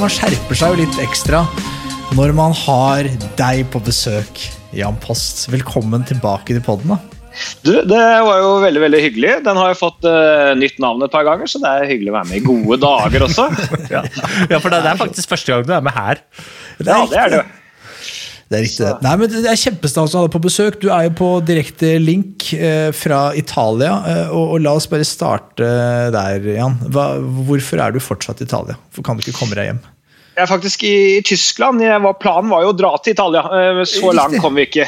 [0.00, 1.42] Man skjerper seg jo litt ekstra
[2.16, 3.04] når man har
[3.36, 4.40] deg på besøk,
[4.74, 5.44] Jan Post.
[5.52, 6.94] Velkommen tilbake til podden.
[6.94, 7.20] da.
[7.60, 9.34] Du, Det var jo veldig veldig hyggelig.
[9.44, 12.16] Den har jo fått uh, nytt navn et par ganger, så det er hyggelig å
[12.16, 13.46] være med i gode dager også.
[13.92, 16.24] Ja, for det, det er faktisk første gang du er med her.
[16.80, 17.46] Det Ja, det er det.
[18.50, 18.86] Det er riktig.
[19.04, 20.80] Nei, men Det er kjempestas å ha deg på besøk.
[20.82, 23.92] Du er jo på direkte link eh, fra Italia.
[24.10, 25.68] Eh, og, og La oss bare starte
[26.10, 26.74] der, Jan.
[26.90, 27.12] Hva,
[27.46, 28.74] hvorfor er du fortsatt i Italia?
[28.90, 29.80] Hvorfor kan du ikke komme deg hjem?
[30.36, 30.94] Jeg er faktisk i
[31.26, 31.82] Tyskland.
[31.82, 33.42] Jeg var, planen var jo å dra til Italia.
[33.50, 34.86] Eh, Så langt kom vi ikke.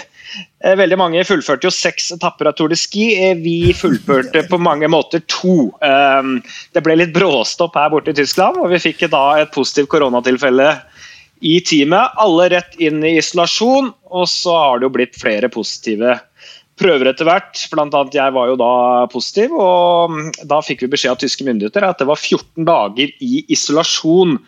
[0.63, 3.09] Eh, Veldig mange fullførte jo seks etapper av Tour de Ski.
[3.19, 5.73] Eh, Vi fullførte på mange måter to.
[5.83, 6.23] Eh,
[6.73, 10.81] Det ble litt bråstopp her borte i Tyskland, og vi fikk da et positivt koronatilfelle
[11.43, 12.15] i teamet.
[12.23, 16.21] Alle rett inn i isolasjon, og så har det jo blitt flere positive
[16.79, 17.67] prøver etter hvert.
[17.73, 21.85] Blant annet jeg var jo da positiv, og da fikk vi beskjed av tyske myndigheter
[21.87, 24.39] at det var 14 dager i isolasjon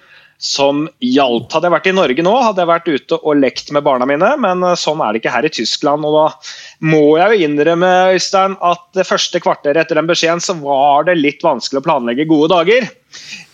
[0.44, 1.52] som gjaldt.
[1.54, 4.34] Hadde jeg vært i Norge nå, hadde jeg vært ute og lekt med barna mine,
[4.42, 6.04] men eh, sånn er det ikke her i Tyskland.
[6.04, 10.56] og Da må jeg jo innrømme Øystein, at det første kvarteret etter den beskjeden så
[10.60, 12.90] var det litt vanskelig å planlegge gode dager.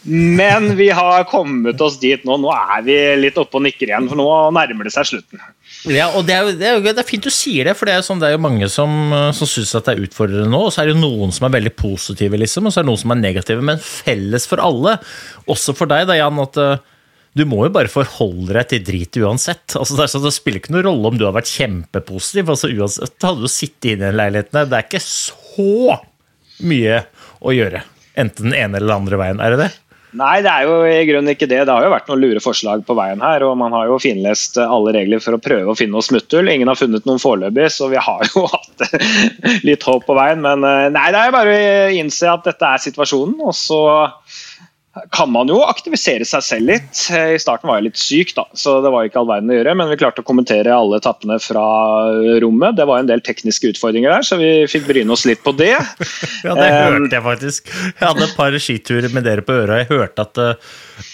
[0.02, 2.38] Men vi har kommet oss dit nå.
[2.40, 5.42] Nå er vi litt oppe og nikker igjen, for nå nærmer det seg slutten.
[5.88, 7.88] Ja, og det er, jo, det, er jo, det er fint du sier det, for
[7.88, 10.62] det er sånn, det er jo mange som, eh, som syns det er utfordrende nå.
[10.68, 12.92] Og så er det jo noen som er veldig positive, liksom, og så er det
[12.92, 13.66] noen som er negative.
[13.72, 14.96] Men felles for alle,
[15.52, 16.80] også for deg, da, Jan, at eh,
[17.36, 19.76] du må jo bare forholde deg til drit uansett.
[19.78, 22.50] Altså, det, sånn, det spiller ikke noen rolle om du har vært kjempepositiv.
[22.56, 26.00] Altså, uansett, hadde du sittet inne i den leiligheten det er ikke så
[26.66, 27.02] mye
[27.40, 27.84] å gjøre.
[28.18, 29.42] Enten den ene eller den andre veien.
[29.42, 29.70] Er det det?
[30.18, 31.60] Nei, det er jo i grunnen ikke det.
[31.68, 34.58] Det har jo vært noen lure forslag på veien her, og man har jo finlest
[34.58, 36.50] alle regler for å prøve å finne noe smutthull.
[36.50, 38.86] Ingen har funnet noen foreløpig, så vi har jo hatt
[39.66, 40.42] litt håp på veien.
[40.42, 43.82] Men eh, nei, det er bare å innse at dette er situasjonen, og så
[45.14, 47.02] kan man jo aktivisere seg selv litt.
[47.14, 49.74] I starten var jeg litt syk, da, så det var ikke all verden å gjøre.
[49.78, 51.62] Men vi klarte å kommentere alle etappene fra
[52.42, 52.74] rommet.
[52.78, 55.76] Det var en del tekniske utfordringer der, så vi fikk bryne oss litt på det.
[56.40, 57.68] Ja, det Eh, hørte jeg faktisk.
[57.68, 59.80] Jeg hadde et par skiturer med dere på øra.
[59.82, 60.70] Jeg hørte at eh,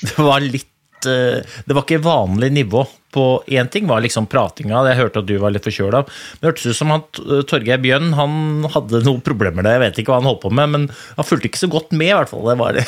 [0.07, 2.85] det var litt eh, Det var ikke vanlig nivå
[3.17, 6.03] på Én ting var liksom pratinga, jeg hørte at du var litt forkjøla.
[6.05, 9.79] Men det hørtes ut som at eh, Torgeir Bjønn han hadde noen problemer der.
[9.79, 12.11] Jeg vet ikke hva han holdt på med, men han fulgte ikke så godt med,
[12.11, 12.45] i hvert fall.
[12.51, 12.85] Det var det.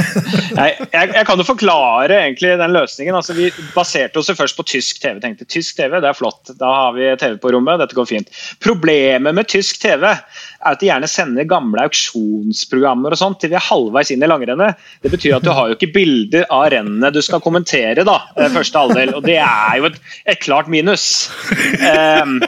[0.58, 3.16] Nei, jeg, jeg kan jo forklare egentlig den løsningen.
[3.16, 5.20] Altså, vi baserte oss jo først på tysk TV.
[5.22, 6.52] tenkte Tysk TV, det er flott.
[6.60, 7.80] Da har vi TV på rommet.
[7.80, 8.30] Dette går fint.
[8.62, 10.06] Problemet med tysk TV
[10.60, 14.28] er at de gjerne sender gamle auksjonsprogrammer og sånt til vi er halvveis inn i
[14.28, 14.80] langrennet.
[15.00, 18.50] Det betyr at du har jo ikke bilder av rennet du skal kommentere, da, eh,
[18.52, 19.14] første halvdel.
[19.16, 21.30] Og det er jo et, et klart minus.
[21.80, 22.40] Um,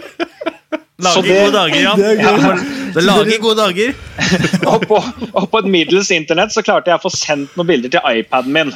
[1.02, 2.60] Så Lager gode dager, Jan.
[2.94, 3.94] Det lager gode dager.
[4.70, 5.00] og, på,
[5.32, 8.54] og på et middels internett så klarte jeg å få sendt noen bilder til iPaden
[8.54, 8.70] min.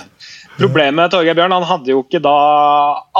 [0.56, 2.36] Problemet med Torgeir Bjørn, han hadde jo ikke da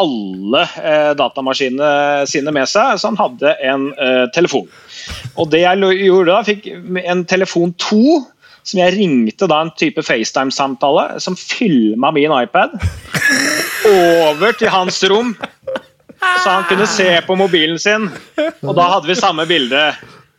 [0.00, 4.64] alle eh, datamaskinene sine med seg, så han hadde en eh, telefon.
[5.36, 6.70] Og det jeg gjorde da, fikk
[7.02, 8.22] en telefon 2,
[8.66, 12.74] som jeg ringte da en type FaceTime-samtale, som filma min iPad
[13.92, 15.36] over til hans rom,
[16.16, 18.08] så han kunne se på mobilen sin.
[18.64, 19.90] Og da hadde vi samme bilde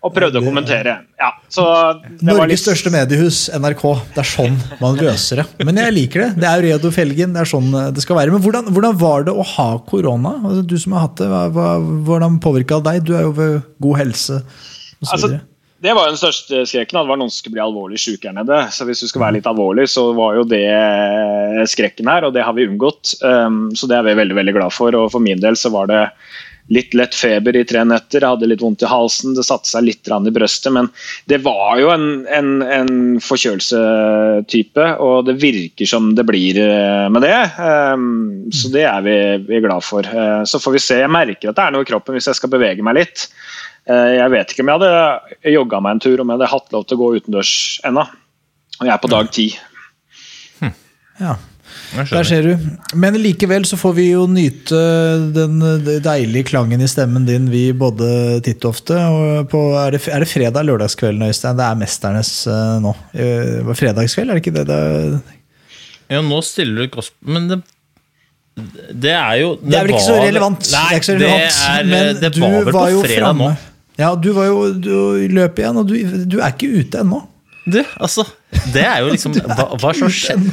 [0.08, 0.94] og prøvde å kommentere.
[1.20, 1.66] Ja, så
[2.08, 2.64] det var Norges litt...
[2.64, 3.84] største mediehus, NRK.
[4.16, 5.48] Det er sånn man løser det.
[5.68, 6.30] Men jeg liker det.
[6.42, 7.36] Det er jo Redo Felgen.
[7.36, 8.36] Det er sånn det skal være.
[8.36, 10.38] Men hvordan, hvordan var det å ha korona?
[10.40, 11.68] Altså, du som har hatt det, hva, hva,
[12.08, 13.06] hvordan påvirka det deg?
[13.10, 15.12] Du er jo ved god helse osv.
[15.12, 15.38] Altså,
[15.78, 18.34] det var jo den største skrekken, det var noen som skulle bli alvorlig syke her
[18.40, 18.64] nede.
[18.74, 20.64] Så hvis du skal være litt alvorlig, så var jo det
[21.70, 23.14] skrekken her, og det har vi unngått.
[23.22, 24.98] Um, så det er vi veldig veldig glad for.
[24.98, 26.02] Og for min del så var det
[26.74, 29.86] litt lett feber i tre netter, jeg hadde litt vondt i halsen, det satte seg
[29.88, 30.74] litt i brøstet.
[30.76, 30.90] Men
[31.32, 32.92] det var jo en, en, en
[33.24, 37.38] forkjølelsetype, og det virker som det blir eh, med det.
[37.60, 39.18] Um, så det er vi,
[39.48, 40.08] vi er glad for.
[40.08, 41.02] Uh, så får vi se.
[41.04, 43.30] Jeg merker at det er noe i kroppen hvis jeg skal bevege meg litt.
[43.88, 46.74] Uh, jeg vet ikke om jeg hadde jogga meg en tur, om jeg hadde hatt
[46.76, 47.56] lov til å gå utendørs
[47.88, 48.08] ennå.
[48.78, 49.52] Og jeg er på dag ti.
[51.18, 51.38] Ja.
[51.96, 52.66] Der ser du.
[53.00, 54.80] Men likevel så får vi jo nyte
[55.36, 55.62] den
[56.04, 58.98] deilige klangen i stemmen din, vi både titt og ofte.
[58.98, 61.58] Og på, er, det, er det fredag lørdagskvelden, Øystein?
[61.60, 62.94] Det er Mesternes uh, nå.
[63.16, 64.68] Uh, fredagskveld, er det ikke det?
[64.68, 65.38] det
[66.08, 67.58] ja, nå stiller du gospel Men det,
[68.96, 71.16] det er jo Det, det er vel ikke så relevant, Nei, det er ikke så
[71.18, 73.50] relevant det er, men det du var vel var på fredag nå.
[73.98, 74.92] Ja, du var jo du
[75.34, 75.96] løp igjen, og du,
[76.30, 77.24] du er ikke ute ennå.
[77.66, 78.24] Du, altså
[78.74, 80.52] Det er jo liksom Hva, hva som skjedde?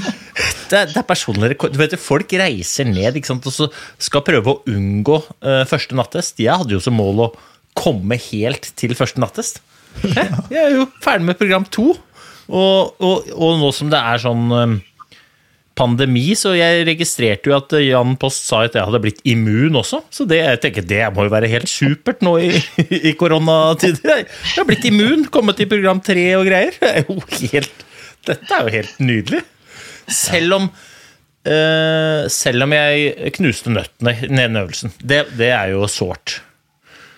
[0.70, 1.75] Det, er- det er personlig rekord.
[1.75, 3.69] Du vet, Folk reiser ned ikke sant, og så
[4.02, 6.41] skal prøve å unngå uh, første nattest.
[6.43, 7.29] Jeg hadde jo som mål å
[7.79, 9.61] komme helt til første nattest.
[10.05, 11.93] Jeg er jo ferdig med program to.
[12.50, 14.75] Og, og, og nå som det er sånn um,
[15.79, 20.02] pandemi, så jeg registrerte jo at Jan Post sa at jeg hadde blitt immun også.
[20.14, 22.50] Så det, jeg tenker, det må jo være helt supert nå i,
[23.11, 24.23] i koronatider.
[24.26, 26.76] Jeg har blitt immun, kommet i program tre og greier.
[26.79, 27.83] Det er jo helt,
[28.29, 29.43] dette er jo helt nydelig.
[30.11, 34.93] Selv om uh, selv om jeg knuste nøttene i den øvelsen.
[35.00, 36.38] Det, det er jo sårt.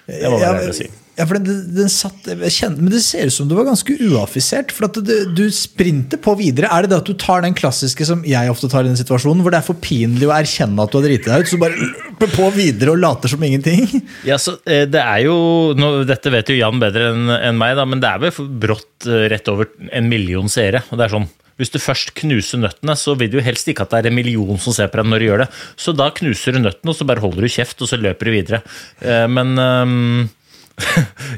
[0.07, 0.87] Det må Ja, være å si.
[1.17, 4.73] Ja, for den, den satt, kjente, men det ser ut som du var ganske uaffisert.
[4.77, 6.69] For at du, du sprinter på videre.
[6.69, 9.41] Er det det at du tar den klassiske som jeg ofte tar i den situasjonen,
[9.45, 11.81] hvor det er for pinlig å erkjenne at du har driti deg ut, så bare
[11.81, 13.89] løper på videre og later som ingenting?
[14.29, 15.39] Ja, så eh, det er jo,
[15.79, 19.09] nå, Dette vet jo Jan bedre enn en meg, da, men det er vel brått
[19.09, 20.85] eh, rett over en million seere.
[20.91, 23.95] og det er sånn, Hvis du først knuser nøttene, så vil du helst ikke at
[23.95, 25.51] det er en million som ser på deg når du gjør det.
[25.81, 28.35] Så da knuser du nøttene, og så bare holder du kjeft, og så løper du
[28.37, 28.61] videre.
[29.01, 30.27] Eh, Men ehm,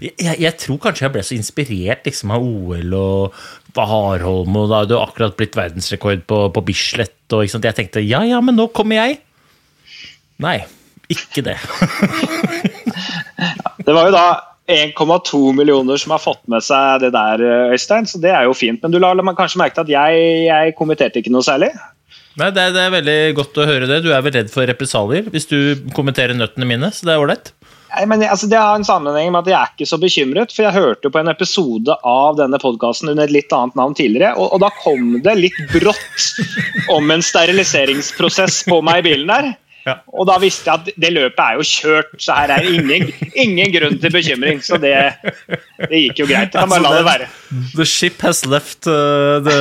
[0.02, 3.38] jeg, jeg tror kanskje jeg ble så inspirert liksom, av OL og
[3.78, 7.14] Warholm, og da hadde jo akkurat blitt verdensrekord på, på Bislett.
[7.30, 7.68] Og, ikke sant?
[7.68, 9.20] Jeg tenkte ja, ja, men nå kommer jeg.
[10.42, 10.58] Nei,
[11.12, 11.58] ikke det.
[13.88, 14.24] Det var jo da
[14.68, 17.40] 1,2 millioner som har fått med seg det der,
[17.72, 18.82] Øystein, så det er jo fint.
[18.82, 21.70] Men du la la meg kanskje merke til at jeg, jeg kommenterte ikke noe særlig?
[22.38, 24.02] Nei, det er, det er veldig godt å høre det.
[24.04, 25.58] Du er vel redd for represalier hvis du
[25.96, 27.50] kommenterer nøttene mine, så det er ålreit.
[27.88, 30.52] Nei, men altså, Det har en sammenheng med at jeg er ikke så bekymret.
[30.54, 34.34] For jeg hørte på en episode av denne podkasten under et litt annet navn tidligere,
[34.36, 36.28] og, og da kom det litt brått
[36.94, 39.54] om en steriliseringsprosess på meg i bilen der.
[39.88, 39.94] Ja.
[40.12, 43.72] Og da visste jeg at det løpet er jo kjørt, så her er ingen, ingen
[43.74, 44.60] grunn til bekymring.
[44.64, 44.94] Så det,
[45.84, 46.52] det gikk jo greit.
[46.52, 47.28] Jeg kan bare la det være.
[47.72, 49.58] The ship has left uh, the,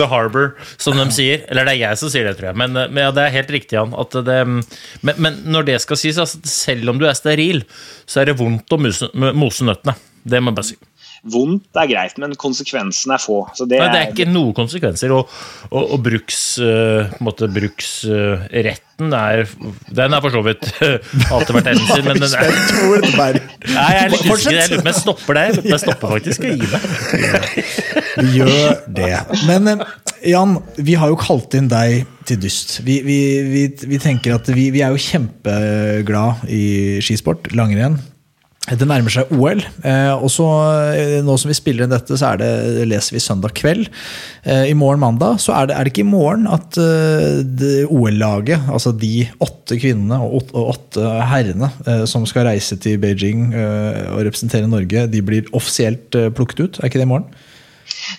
[0.00, 1.44] the harbor, som de sier.
[1.50, 2.60] Eller det er jeg som sier det, tror jeg.
[2.62, 3.96] Men, men ja, det er helt riktig, Jan.
[4.30, 7.64] Det, men, men når det skal sies, altså, selv om du er steril,
[8.08, 9.98] så er det vondt å mose, mose nøttene.
[10.20, 10.80] Det må jeg bare si.
[11.28, 13.42] Vondt er greit, men konsekvensene er få.
[13.56, 15.12] Så det, Nei, det er ikke noen konsekvenser.
[15.12, 15.28] Og,
[15.68, 19.44] og, og bruks, uh, måte, bruksretten er
[19.96, 20.64] Den er for så vidt
[21.34, 23.42] alltid vært enden sin, men den er det.
[23.68, 24.60] Nei, jeg er litt Fortsett.
[24.60, 24.86] usikker.
[24.88, 25.60] Jeg stopper der.
[25.74, 28.30] Jeg stopper faktisk og gir meg.
[28.36, 29.12] Gjør det.
[29.48, 29.84] Men eh,
[30.32, 32.78] Jan, vi har jo kalt inn deg til dyst.
[32.86, 33.18] Vi, vi,
[33.48, 36.64] vi, vi tenker at vi, vi er jo kjempeglad i
[37.04, 38.00] skisport, langrenn.
[38.68, 39.62] Det nærmer seg OL.
[39.88, 40.46] Eh, og så
[40.92, 42.50] eh, Nå som vi spiller inn dette, så det,
[42.90, 43.88] leser vi søndag kveld.
[44.44, 46.76] Eh, I morgen mandag så er det, er det ikke i morgen at
[47.88, 51.70] OL-laget, altså de åtte kvinnene og åtte, herrene
[52.10, 56.80] som skal reise til Beijing og representere Norge, de blir offisielt plukket ut?
[56.80, 57.28] Er ikke det i morgen?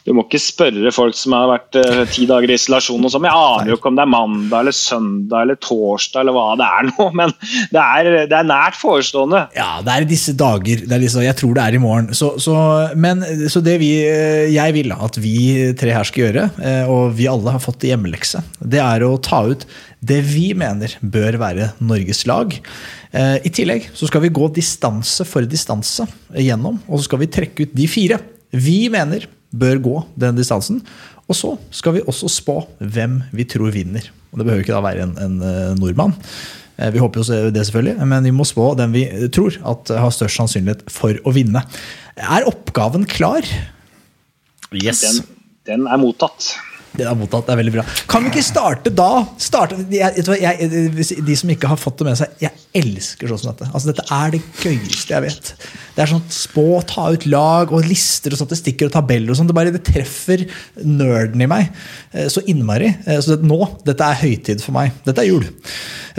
[0.05, 3.03] Du må ikke spørre folk som har vært uh, ti dager i isolasjon.
[3.05, 3.27] og sånn.
[3.27, 6.67] Jeg aner jo ikke om det er mandag eller søndag eller torsdag eller hva det
[6.67, 7.35] er nå, men
[7.73, 9.43] det er, det er nært forestående.
[9.57, 10.85] Ja, det er disse dager.
[10.87, 12.11] Er liksom, jeg tror det er i morgen.
[12.17, 12.55] Så, så,
[12.95, 15.35] men, så det vi, eh, jeg vil at vi
[15.77, 19.43] tre her skal gjøre, eh, og vi alle har fått hjemmelekse, det er å ta
[19.49, 19.65] ut
[20.01, 22.55] det vi mener bør være Norges lag.
[23.11, 27.67] I tillegg så skal vi gå distanse for distanse gjennom, og så skal vi trekke
[27.67, 28.17] ut de fire
[28.51, 30.81] vi mener bør gå den distansen.
[31.27, 34.07] Og så skal vi også spå hvem vi tror vinner.
[34.31, 36.15] Og Det behøver ikke da være en, en eh, nordmann.
[36.77, 40.11] Eh, Vi håper jo det, selvfølgelig, men vi må spå den vi tror at har
[40.15, 41.63] størst sannsynlighet for å vinne.
[42.15, 43.45] Er oppgaven klar?
[44.71, 45.03] Yes.
[45.03, 45.23] Den,
[45.67, 46.53] den er mottatt.
[46.91, 47.83] Det er mottatt, det er veldig bra.
[48.11, 49.05] Kan vi ikke starte da?
[49.39, 53.51] Starte, jeg, jeg, de som ikke har fått det med seg, jeg elsker sånn som
[53.53, 53.69] dette.
[53.71, 55.51] Altså, dette er det gøyeste jeg vet.
[55.95, 59.31] Det er sånn spå, ta ut lag og lister og statistikker og tabeller.
[59.31, 59.47] og sånn.
[59.47, 60.43] Det bare det treffer
[60.83, 61.69] nerden i meg
[62.11, 62.91] eh, så innmari.
[63.07, 64.91] Eh, Så det, nå, dette er høytid for meg.
[65.07, 65.47] Dette er jul.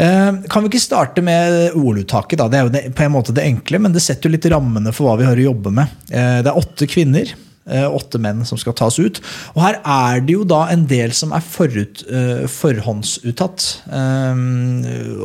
[0.00, 2.40] Eh, Kan vi ikke starte med orduttaket?
[2.40, 2.48] da?
[2.48, 5.10] Det er jo på en måte det enkle, men det setter jo litt rammene for
[5.10, 5.92] hva vi har å jobbe med.
[6.10, 7.32] Eh, Det er åtte kvinner.
[7.70, 9.20] Eh, Åtte menn som skal tas ut.
[9.54, 13.66] Og her er det jo da en del som er forut, eh, forhåndsuttatt.
[13.92, 14.34] Eh,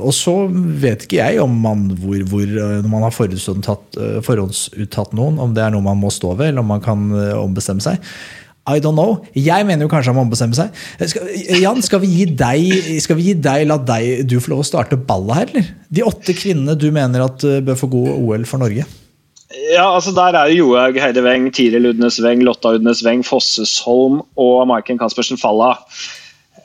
[0.02, 5.54] og så vet ikke jeg om man, hvor, hvor, når man har forhåndsuttatt, noen, om
[5.56, 7.00] det er noe man må stå ved, eller om man kan
[7.38, 7.98] ombestemme seg.
[8.68, 9.24] I don't know.
[9.32, 10.76] Jeg mener jo kanskje han må ombestemme seg.
[11.08, 11.30] Skal,
[11.62, 14.68] Jan, skal vi gi deg, skal vi gi deg, la deg, du få lov å
[14.68, 15.66] starte ballet her, eller?
[15.88, 18.84] De åtte kvinnene du mener at bør få god OL for Norge?
[19.48, 24.22] Ja, altså Der er jo Johaug Heide Weng, Tiril Udnes Weng, Lotta Udnes Weng, Fossesholm
[24.36, 25.78] og Maiken Caspersen Falla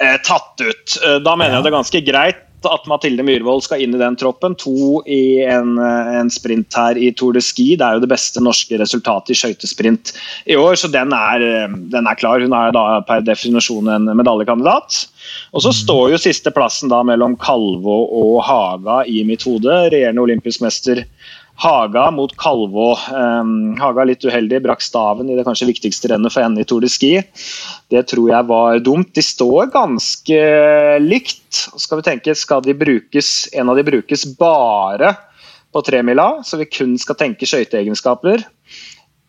[0.00, 0.96] eh, tatt ut.
[0.98, 4.16] Eh, Da mener jeg det er ganske greit at Mathilde Myhrvold skal inn i den
[4.18, 4.54] troppen.
[4.62, 7.72] To i en, eh, en sprint her i Tour de Ski.
[7.78, 10.12] Det er jo det beste norske resultatet i skøytesprint
[10.50, 12.42] i år, så den er, eh, den er klar.
[12.42, 15.06] Hun er da per definisjon en medaljekandidat.
[15.54, 19.70] Og så står jo sisteplassen da mellom Kalvå og Haga i mitt hode.
[19.90, 21.04] Regjerende olympisk mester
[21.61, 22.92] Haga mot Kalvå.
[23.12, 26.82] Um, Haga litt uheldig, brakk staven i det kanskje viktigste rennet for henne i Tour
[26.82, 27.12] de Ski.
[27.92, 29.12] Det tror jeg var dumt.
[29.14, 30.40] De står ganske
[31.04, 31.61] likt.
[31.78, 35.14] Skal vi tenke, skal de brukes, En av de brukes bare
[35.73, 38.42] på tremila, så vi kun skal tenke skøyteegenskaper.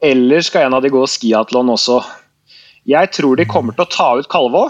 [0.03, 2.01] Eller skal en av de gå skiatlon også?
[2.89, 4.65] Jeg tror de kommer til å ta ut Kalvå.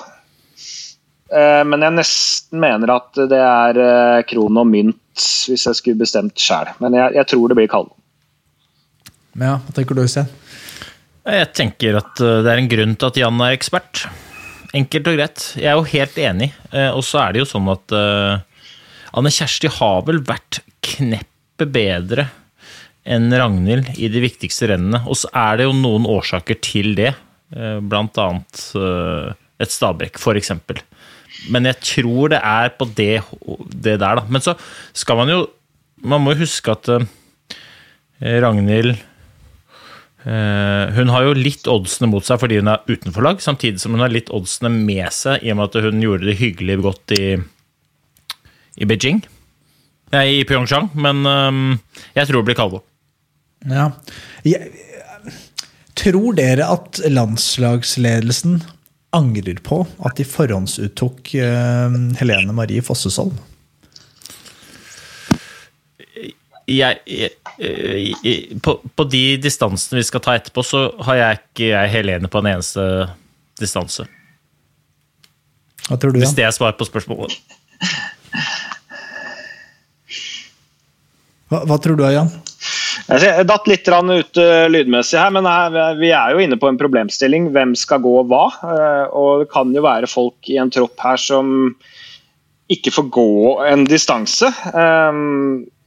[1.33, 4.99] Eh, Men jeg nesten mener at det er krone kron og mynt,
[5.49, 6.69] hvis jeg skulle bestemt sjøl.
[6.83, 7.93] Men jeg, jeg tror det blir Kalvå.
[9.33, 10.29] Ja, hva tenker du, Øystein?
[11.23, 14.05] Jeg tenker at eh, det er en grunn til at Jan er ekspert.
[14.73, 15.43] Enkelt og greit.
[15.57, 16.49] Jeg er jo helt enig.
[16.73, 18.41] Eh, Og så er det jo sånn at eh,
[19.13, 22.27] Anne Kjersti har vel vært kneppet bedre
[23.03, 25.01] enn Ragnhild i de viktigste rennene.
[25.07, 27.13] Og så er det jo noen årsaker til det.
[27.55, 30.81] eh, Blant annet eh, et Stabæk, for eksempel.
[31.51, 33.23] Men jeg tror det er på det,
[33.73, 34.23] det der, da.
[34.29, 34.55] Men så
[34.95, 35.41] skal man jo
[36.03, 37.05] Man må huske at eh,
[38.43, 38.97] Ragnhild
[40.23, 43.95] Eh, hun har jo litt oddsene mot seg fordi hun er utenfor lag, samtidig som
[43.95, 47.15] hun har litt oddsene med seg i og med at hun gjorde det hyggelig godt
[47.17, 47.25] i,
[48.79, 49.19] i Beijing.
[50.13, 52.83] Nei, i Pyeongchang, men eh, jeg tror det blir Kalvo.
[53.67, 53.89] Ja.
[54.47, 54.71] Jeg,
[55.99, 58.61] tror dere at landslagsledelsen
[59.13, 63.35] angrer på at de forhåndsuttok eh, Helene Marie Fossesholm?
[66.63, 71.71] Jeg, jeg, jeg, på, på de distansene vi skal ta etterpå, så har jeg ikke
[71.73, 72.85] jeg Helene på en eneste
[73.59, 74.07] distanse.
[75.89, 77.35] Hva tror du, Hvis det er svar på spørsmålet.
[81.51, 82.31] Hva, hva tror du, Jan?
[83.09, 83.19] Jeg
[83.49, 85.43] datt litt ut eh, lydmessig her, men
[85.99, 87.49] vi er jo inne på en problemstilling.
[87.51, 88.45] Hvem skal gå hva?
[88.63, 91.75] Eh, Og det kan jo være folk i en tropp her som
[92.71, 93.25] ikke får gå
[93.67, 95.11] en distanse, eh,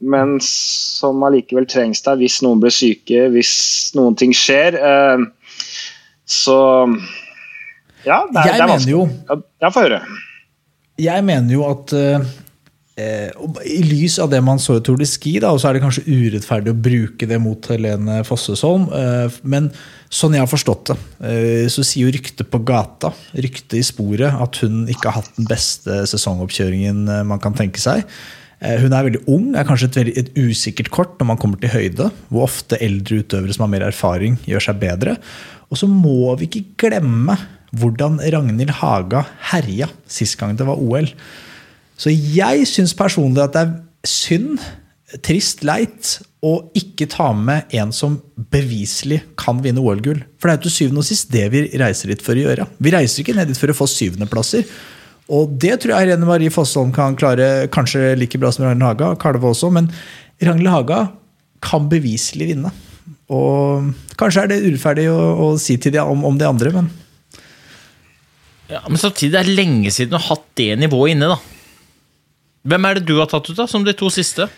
[0.06, 3.54] men som allikevel trengs der hvis noen blir syke, hvis
[3.96, 4.76] noen ting skjer.
[6.28, 6.56] Så
[8.04, 8.92] ja, det er, Jeg det er mener vanskelig.
[8.92, 10.02] jo- Ja, få høre.
[11.00, 11.92] Jeg mener jo at
[12.96, 15.82] I lys av det man så i Tour de Ski, da, og så er det
[15.84, 19.68] kanskje urettferdig å bruke det mot Helene Fossesholm, eh, men
[20.08, 20.96] sånn jeg har forstått det,
[21.28, 25.36] eh, så sier jo ryktet på gata, ryktet i sporet, at hun ikke har hatt
[25.36, 28.06] den beste sesongoppkjøringen eh, man kan tenke seg.
[28.64, 31.60] Eh, Hun er veldig ung, er kanskje et, veldig, et usikkert kort når man kommer
[31.60, 35.18] til høyde, hvor ofte eldre utøvere som har mer erfaring, gjør seg bedre.
[35.68, 37.36] Og så må vi ikke glemme
[37.76, 41.10] hvordan Ragnhild Haga herja sist gang det var OL.
[41.96, 43.74] Så jeg syns personlig at det er
[44.06, 44.60] synd,
[45.24, 48.18] trist, leit å ikke ta med en som
[48.52, 50.20] beviselig kan vinne OL-gull.
[50.36, 52.66] For det er jo til syvende og sist det vi reiser dit for å gjøre.
[52.82, 54.66] Vi reiser ikke ned dit for å få syvendeplasser.
[55.32, 59.14] Og det tror jeg Irene Marie Fossholm kan klare kanskje like bra som Ragnhild Haga,
[59.18, 59.88] Kalve også, men
[60.38, 61.00] Ragnhild Haga
[61.64, 62.70] kan beviselig vinne.
[63.32, 66.92] Og kanskje er det urettferdig å, å si til de om, om de andre, men
[68.70, 71.55] Ja, men samtidig det er lenge siden du har hatt det nivået inne, da.
[72.66, 74.48] Hvem er det du har tatt ut, da, som de to siste?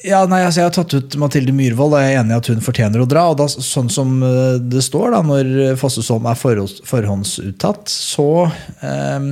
[0.00, 2.48] Ja, nei, altså Jeg har tatt ut Mathilde Myhrvold, og jeg er enig i at
[2.52, 3.26] hun fortjener å dra.
[3.32, 8.30] og da, Sånn som eh, det står, da, når Fossesholm er forhåndsuttatt, så
[8.80, 9.28] eh,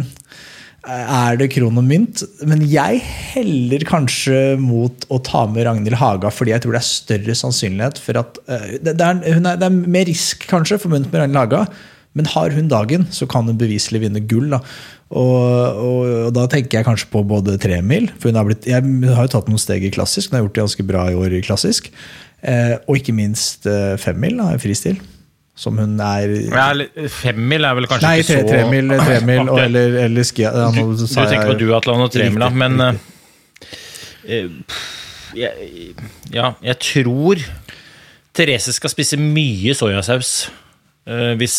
[0.89, 2.25] er det kron og mynt.
[2.49, 6.91] Men jeg heller kanskje mot å ta med Ragnhild Haga, fordi jeg tror det er
[6.91, 11.09] større sannsynlighet for at eh, det, det, er, er, det er mer risk kanskje forbundet
[11.13, 11.65] med Ragnhild Haga.
[12.17, 14.49] Men har hun dagen, så kan hun beviselig vinne gull.
[14.55, 14.63] Da.
[15.09, 18.83] Og, og, og da tenker jeg kanskje på både tremil, for hun har blitt, jeg
[19.15, 21.39] har jo tatt noen steg i klassisk, hun har gjort det ganske bra i år
[21.39, 21.93] i klassisk.
[22.39, 24.99] Eh, og ikke minst eh, femmil i fristil.
[25.59, 26.69] Som hun er Ja,
[27.11, 30.45] Femmil er vel kanskje Nei, ikke tre, så tremil, tremil og, eller, eller ski...
[30.47, 32.93] Ja, nå Du sa tenker på duatlon og tremil, da, men uh,
[34.23, 34.85] eh, eh,
[35.35, 35.97] jeg,
[36.31, 37.43] Ja, jeg tror
[38.39, 40.47] Therese skal spise mye soyasaus.
[41.09, 41.57] Eh, hvis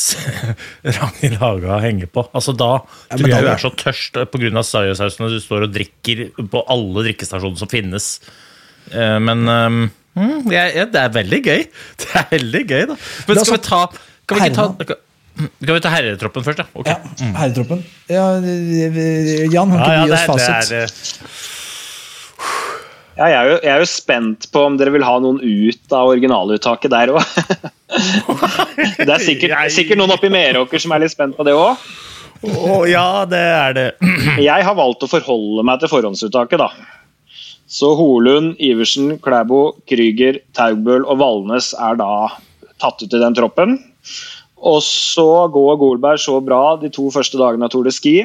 [0.99, 2.23] Ragnhild Haga henger på.
[2.37, 2.69] Altså Da
[3.09, 4.63] Ja, tror jeg hun er så tørst pga.
[4.63, 8.11] soyasausen at du står og drikker på alle drikkestasjoner som finnes.
[8.93, 9.67] Eh, men eh,
[10.21, 11.67] mm, jeg, ja, det er veldig gøy.
[12.05, 12.97] Det er veldig gøy, da.
[13.27, 13.83] Men skal vi ta
[14.29, 14.99] Kan vi ikke ta herrene.
[15.39, 16.65] Kan vi ta herretroppen først, da?
[16.75, 16.91] Okay.
[17.21, 17.83] Ja, herretroppen.
[18.11, 20.69] Ja, Jan, kan ikke Ja, du gi ja, oss det fasit?
[20.69, 21.58] det er-
[23.19, 25.95] Ja, jeg, er jo, jeg er jo spent på om dere vil ha noen ut
[25.95, 27.33] av originaluttaket der òg.
[29.01, 31.81] det er sikkert, sikkert noen oppe i Meråker som er litt spent på det òg.
[32.47, 33.89] Å, ja, det er det.
[34.39, 36.71] Jeg har valgt å forholde meg til forhåndsuttaket, da.
[37.69, 42.29] Så Holund, Iversen, Klæbo, Krüger, Taugbøl og Valnes er da
[42.79, 43.75] tatt ut i den troppen.
[44.63, 48.15] Og så går Golberg så bra de to første dagene av Tour de Ski.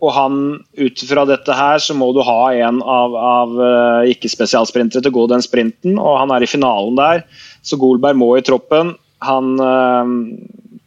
[0.00, 0.36] Og han,
[0.80, 5.18] ut fra dette her, så må du ha en av, av eh, ikke-spesialsprintere til å
[5.18, 7.26] gå den sprinten, og han er i finalen der.
[7.60, 8.94] Så Golberg må i troppen.
[9.26, 10.14] Han øh,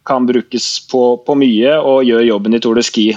[0.08, 3.12] kan brukes på, på mye og gjør jobben i Tour de Ski.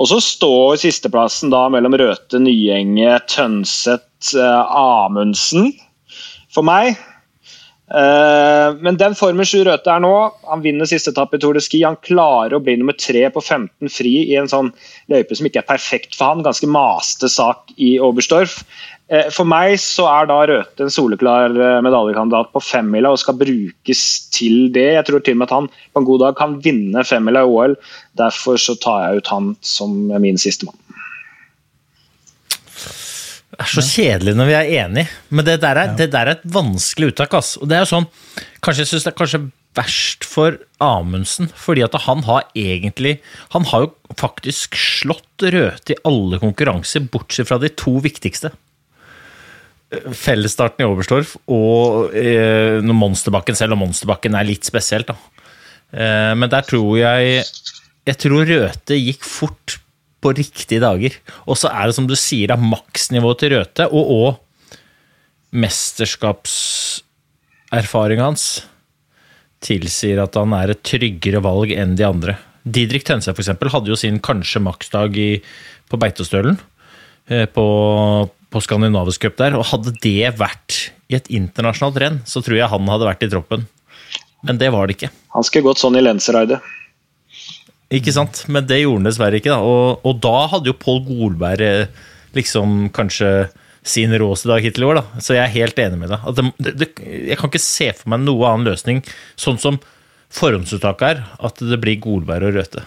[0.00, 5.70] Og så står sisteplassen da mellom Røthe, Nyenge, Tønseth, eh, Amundsen
[6.52, 6.98] for meg.
[7.92, 10.12] Eh, men den formen Sjur Røthe er nå,
[10.48, 11.82] han vinner siste etappe i Tour de Ski.
[11.84, 14.72] Han klarer å bli nummer tre på 15 fri i en sånn
[15.12, 16.44] løype som ikke er perfekt for han.
[16.46, 18.62] Ganske maste sak i Oberstdorf.
[19.12, 23.36] Eh, For meg så er da Røthe en soleklar eh, medaljekandidat på femmila og skal
[23.40, 24.88] brukes til det.
[24.96, 27.50] Jeg tror til og med at han på en god dag kan vinne femmila i
[27.52, 27.76] OL.
[28.16, 30.78] Derfor så tar jeg ut han som min sistemann.
[33.52, 36.38] Det er så kjedelig når vi er enige, men det der er, det der er
[36.38, 37.34] et vanskelig uttak.
[37.36, 37.58] Ass.
[37.60, 38.08] Og det er jo sånn,
[38.64, 39.40] Kanskje jeg synes det er kanskje
[39.76, 43.18] verst for Amundsen, fordi at han har egentlig
[43.54, 48.52] Han har jo faktisk slått Røthe i alle konkurranser, bortsett fra de to viktigste.
[49.90, 55.10] Fellesstarten i Oberstdorf og eh, Monsterbakken, selv om Monsterbakken er litt spesielt.
[55.10, 55.16] da.
[55.92, 57.42] Eh, men der tror jeg
[58.06, 59.76] Jeg tror Røthe gikk fort
[60.22, 61.12] på riktige dager.
[61.50, 64.30] Og så er det som du sier, da, maksnivået til Røthe, og òg
[65.52, 68.44] mesterskapserfaringa hans
[69.62, 72.36] tilsier at han er et tryggere valg enn de andre.
[72.62, 75.42] Didrik Tønse for eksempel, hadde jo sin kanskje maksdag i,
[75.90, 76.56] på Beitostølen.
[77.28, 77.66] eh, På,
[78.50, 79.54] på Skandinavisk Cup der.
[79.58, 83.30] Og hadde det vært i et internasjonalt renn, så tror jeg han hadde vært i
[83.32, 83.60] troppen.
[84.42, 85.10] Men det var det ikke.
[85.36, 86.60] Han skulle gått sånn i Lensereidet.
[87.92, 88.44] Ikke sant?
[88.48, 89.52] Men det gjorde han dessverre ikke.
[89.52, 89.60] Da.
[89.60, 93.50] Og, og da hadde jo Pål Golberg eh, liksom kanskje
[93.82, 95.02] sin råeste dag hittil i år.
[95.02, 95.20] Da.
[95.24, 96.30] Så jeg er helt enig med deg.
[96.38, 99.02] Det, det, jeg kan ikke se for meg noe annen løsning,
[99.36, 99.80] sånn som
[100.32, 102.86] forhåndsuttaket er, at det blir Golberg og Røthe.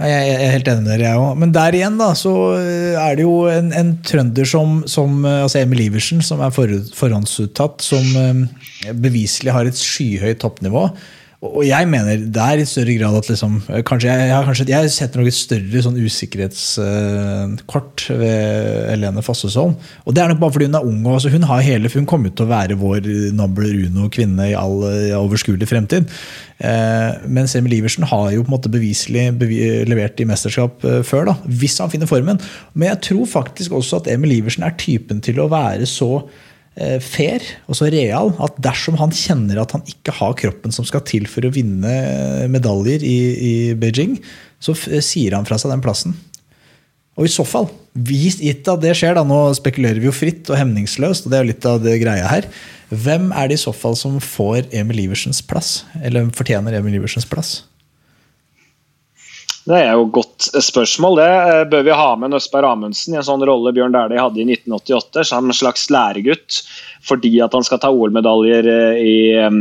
[0.00, 1.32] Nei, Jeg er helt enig med dere, jeg òg.
[1.42, 5.42] Men der igjen da, så eh, er det jo en, en trønder som, som eh,
[5.44, 8.46] altså Emil Iversen, som er for, forhåndsuttatt, som
[9.02, 10.86] beviselig har et skyhøyt toppnivå.
[11.40, 14.66] Og jeg mener det er i større grad at liksom, eh, kanskje jeg, jeg, kanskje,
[14.68, 19.72] jeg setter noe større sånn usikkerhetskort ved Helene Fossesholm.
[20.04, 21.00] Og det er nok bare fordi hun er ung.
[21.08, 23.00] altså, Hun har hele, hun kommer til å være vår
[23.32, 26.04] number uno-kvinne i all eh, overskuelig fremtid.
[26.60, 31.00] Eh, mens Emil Iversen har jo på en måte beviselig bevi levert i mesterskap eh,
[31.08, 32.36] før, da, hvis han finner formen.
[32.74, 36.28] Men jeg tror faktisk også at Emil Iversen er typen til å være så eh,
[37.02, 41.04] fair og så real at dersom han kjenner at han ikke har kroppen som skal
[41.08, 44.18] til for å vinne eh, medaljer i, i Beijing,
[44.60, 46.16] så f sier han fra seg den plassen.
[47.20, 47.66] Og i så fall,
[48.08, 51.44] gitt at det skjer, da, nå spekulerer vi jo fritt og hemningsløst, og det er
[51.44, 52.46] jo litt av det greia her,
[52.90, 55.82] hvem er det i så fall som får Emil Iversens plass?
[56.02, 57.60] Eller fortjener Emil Iversens plass?
[59.68, 61.18] Det er jo et godt spørsmål.
[61.20, 64.40] Det Eh, bør vi ha med Østberg Amundsen i en sånn rolle Bjørn Dæhlie hadde
[64.40, 66.62] i 1988, som en slags læregutt,
[67.04, 69.60] fordi at han skal ta OL-medaljer eh, i eh,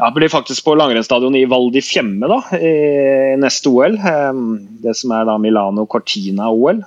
[0.00, 3.94] ja, blir faktisk på langrennsstadionet i Val di Fiemme da, i neste OL.
[4.00, 4.42] eh,
[4.82, 6.80] Det som er da Milano Cortina-OL.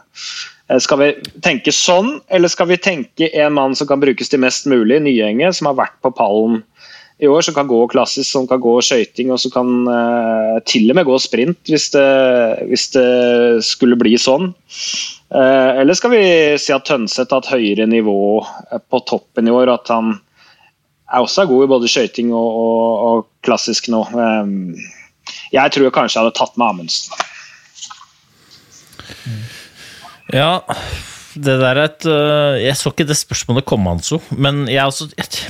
[0.69, 1.11] Eh, Skal vi
[1.45, 4.99] tenke sånn, eller skal vi tenke en mann som kan brukes til mest mulig?
[5.05, 6.63] Nyenge, som har vært på pallen
[7.19, 10.91] i år, som kan gå klassisk, som kan gå skøyting og som kan uh, til
[10.91, 12.09] og med gå sprint hvis det,
[12.69, 13.07] hvis det
[13.65, 14.51] skulle bli sånn.
[15.33, 16.21] Uh, eller skal vi
[16.61, 18.19] si at Tønseth har et høyere nivå
[18.69, 20.13] eh, på toppen i år, at han
[21.07, 24.03] er også god i både skøyting og, og, og, klassisk nå.
[24.13, 24.75] Um,
[25.53, 27.25] jeg tror jeg kanskje jeg hadde tatt med Amundsen.
[30.35, 30.59] Ja,
[31.33, 32.05] det der er et
[32.59, 34.19] Jeg så ikke det spørsmålet komme, altså.
[34.35, 35.47] men jeg også jeg,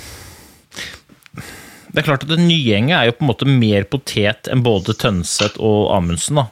[1.97, 4.93] Det er klart at det nye er jo på en måte mer potet enn både
[5.01, 6.37] Tønseth og Amundsen.
[6.37, 6.43] da.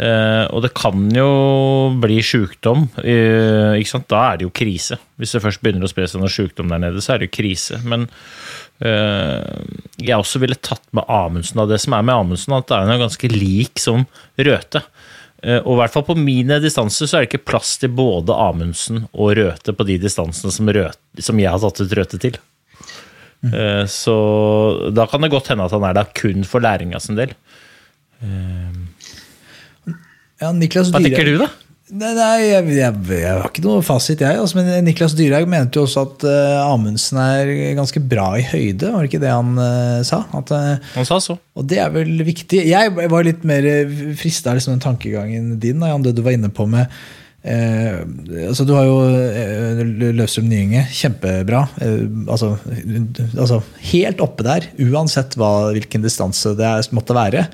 [0.00, 1.26] Uh, og det kan jo
[2.00, 2.86] bli sjukdom.
[2.96, 3.76] Uh?
[4.08, 4.96] Da er det jo krise.
[5.20, 7.36] Hvis det først begynner å spre seg noe sjukdom der nede, så er det jo
[7.36, 7.82] krise.
[7.84, 8.08] Men
[8.80, 9.60] uh,
[10.00, 11.60] jeg også ville tatt med Amundsen.
[11.68, 14.08] Det som er med Amundsen, at det er ganske lik som
[14.40, 14.86] Røthe.
[15.40, 19.06] Og i hvert fall på mine distanser så er det ikke plass til både Amundsen
[19.12, 22.36] og Røthe på de distansene som, Røthe, som jeg har tatt ut Røthe til.
[23.40, 23.88] Mm.
[23.88, 24.14] Så
[24.92, 27.32] da kan det godt hende at han er der kun for læringa sin del.
[30.40, 31.48] Ja, Niklas Hva tenker du, da?
[31.90, 34.38] Nei, nei jeg, jeg, jeg, har ikke noe fasit, jeg.
[34.38, 38.92] Altså, men Niklas Dyrhaug mente jo også at uh, Amundsen er ganske bra i høyde,
[38.92, 40.22] var det ikke det han uh, sa?
[40.38, 41.36] At, uh, han sa så.
[41.58, 42.62] Og det er vel viktig.
[42.70, 43.66] Jeg var litt mer
[44.20, 46.86] frista av liksom, den tankegangen din, Jan, det du var inne på med
[47.40, 48.96] altså Du har jo
[50.12, 51.62] Løvstrøm Nyenge, kjempebra.
[52.28, 52.50] Altså,
[53.32, 57.46] altså, helt oppe der, uansett hva, hvilken distanse det måtte være.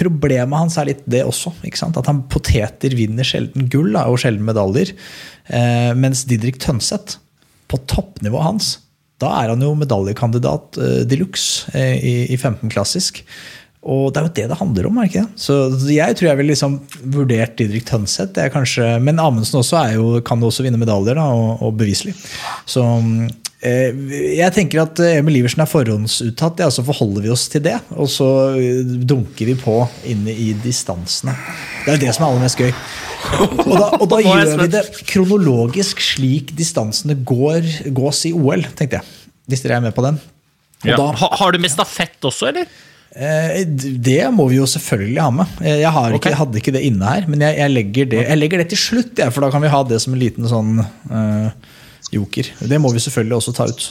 [0.00, 1.52] Problemet hans er litt det også.
[1.66, 4.94] At han poteter vinner sjelden gull da, og sjelden medaljer.
[5.50, 7.18] Eh, mens Didrik Tønseth,
[7.70, 8.70] på toppnivået hans,
[9.20, 13.20] da er han jo medaljekandidat eh, de luxe eh, i, i 15 klassisk.
[13.80, 14.98] Og det er jo det det handler om.
[15.00, 15.40] er ikke det?
[15.40, 15.54] Så
[15.88, 16.80] jeg tror jeg ville liksom
[17.14, 18.34] vurdert Didrik Tønseth.
[18.36, 21.78] Det er kanskje, men Amundsen også jo, kan jo også vinne medaljer, da, og, og
[21.80, 22.12] beviselig.
[22.68, 22.84] Så
[23.60, 23.92] Eh,
[24.38, 27.76] jeg tenker at Emil Iversen er forhåndsuttatt, ja, så forholder vi oss til det.
[27.92, 29.76] Og så eh, dunker vi på
[30.08, 31.34] inne i distansene.
[31.84, 32.72] Det er jo det som er aller mest gøy.
[33.60, 39.02] Og da, og da gjør vi det kronologisk slik distansene går, gås i OL, tenkte
[39.02, 39.18] jeg.
[39.50, 40.16] Hvis dere er med på den.
[40.88, 40.96] Ja.
[40.96, 42.70] Da, har du med stafett også, eller?
[43.10, 45.54] Det må vi jo selvfølgelig ha med.
[45.66, 46.36] Jeg, ikke, okay.
[46.38, 49.18] hadde ikke det inne her, men jeg, jeg, legger, det, jeg legger, det, til slutt,
[49.18, 50.78] jeg, for da kan vi ha det som en liten sånn
[51.10, 51.48] uh,
[52.14, 52.52] joker.
[52.70, 53.88] Det må vi selvfølgelig også ta ut.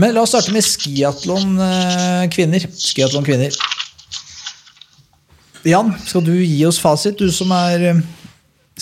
[0.00, 2.64] Men la oss starte med skiatlon eh, kvinner.
[2.72, 3.52] Skiatlon kvinner.
[5.68, 8.00] Jan, skal du gi oss fasit, du som er, eh,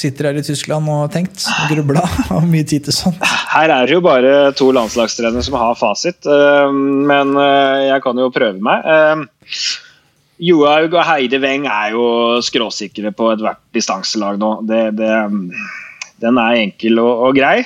[0.00, 2.04] sitter her i Tyskland og har tenkt og grubla?
[2.28, 3.20] Har mye tid til sånt.
[3.52, 6.78] Her er det jo bare to landslagstrenere som har fasit, eh,
[7.10, 7.34] men
[7.88, 8.88] jeg kan jo prøve meg.
[10.38, 12.04] Johaug og Heide Weng er jo
[12.46, 14.52] skråsikre på ethvert distanselag nå.
[14.68, 15.10] Det, det
[16.22, 17.62] den er enkel og, og grei.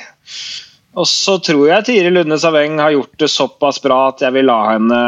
[0.93, 4.49] Og så tror jeg Tiri Lunde Saveng har gjort det såpass bra at jeg vil
[4.51, 4.99] la henne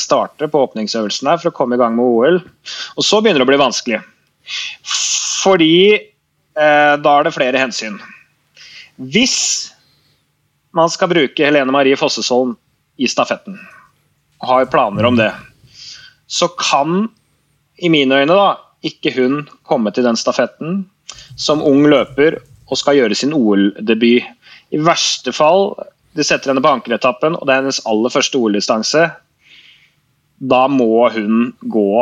[0.00, 2.40] starte på åpningsøvelsen her for å komme i gang med OL.
[2.96, 4.00] Og så begynner det å bli vanskelig.
[5.42, 6.08] Fordi eh,
[6.54, 7.96] da er det flere hensyn.
[8.96, 9.72] Hvis
[10.76, 12.54] man skal bruke Helene Marie Fossesholm
[13.00, 13.56] i stafetten,
[14.42, 15.30] har planer om det,
[16.26, 17.08] så kan
[17.76, 18.48] i mine øyne da
[18.84, 20.82] ikke hun komme til den stafetten
[21.38, 24.24] som ung løper og skal gjøre sin OL-debut.
[24.72, 25.72] I verste fall
[26.16, 29.06] de setter henne på ankeretappen, og det er hennes aller første OL-distanse.
[30.42, 31.92] Da må hun gå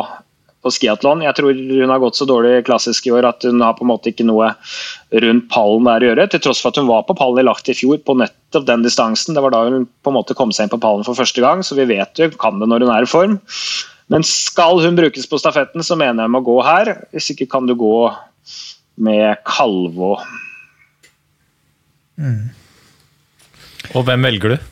[0.61, 1.23] på skiatlon.
[1.25, 3.91] Jeg tror hun har gått så dårlig klassisk i år at hun har på en
[3.93, 4.53] måte ikke noe
[5.25, 6.27] rundt pallen der å gjøre.
[6.33, 8.85] Til tross for at hun var på pallen i lagt i fjor på nettopp den
[8.85, 9.37] distansen.
[9.37, 11.65] Det var da hun på en måte kom seg inn på pallen for første gang,
[11.65, 13.39] så vi vet jo kan det når hun er i form.
[14.11, 16.93] Men skal hun brukes på stafetten, så mener jeg hun må gå her.
[17.15, 18.11] Hvis ikke kan du gå
[19.01, 20.17] med Kalvå.
[22.21, 22.51] Mm.
[23.97, 24.69] Og hvem velger du?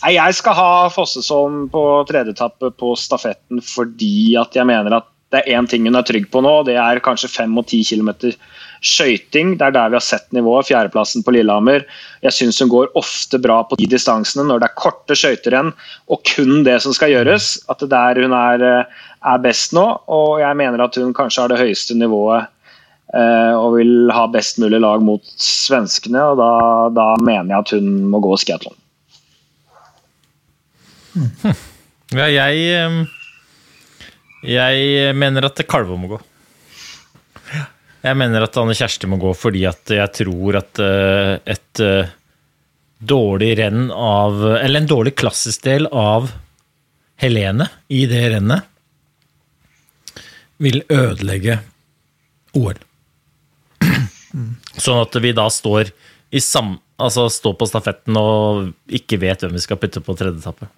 [0.00, 5.58] Jeg skal ha Fossesholm på tredjeetappe på stafetten fordi at jeg mener at det er
[5.58, 8.34] én ting hun er trygg på nå, det er kanskje fem og ti kilometer
[8.80, 9.56] skøyting.
[9.60, 10.66] Det er der vi har sett nivået.
[10.70, 11.84] Fjerdeplassen på Lillehammer.
[12.24, 15.70] Jeg syns hun går ofte bra på de distansene når det er korte skøyterenn
[16.10, 17.52] og kun det som skal gjøres.
[17.70, 18.64] At det er der hun er,
[19.34, 19.84] er best nå.
[20.10, 22.48] Og jeg mener at hun kanskje har det høyeste nivået
[23.10, 26.50] Eh, og vil ha best mulig lag mot svenskene, og da,
[26.94, 28.76] da mener jeg at hun må gå skiatlon.
[31.10, 31.56] Hmm.
[32.14, 33.08] Ja, jeg
[34.46, 36.20] Jeg mener at Kalvå må gå.
[38.00, 42.12] Jeg mener at Anne Kjersti må gå fordi at jeg tror at eh, et eh,
[43.00, 46.30] dårlig renn av Eller en dårlig klassisk del av
[47.20, 48.66] Helene i det rennet
[50.60, 51.58] vil ødelegge
[52.56, 52.76] OL.
[54.76, 55.92] Sånn at vi da står,
[57.00, 60.68] altså står på stafetten og ikke vet hvem vi skal putte på tredje etappe.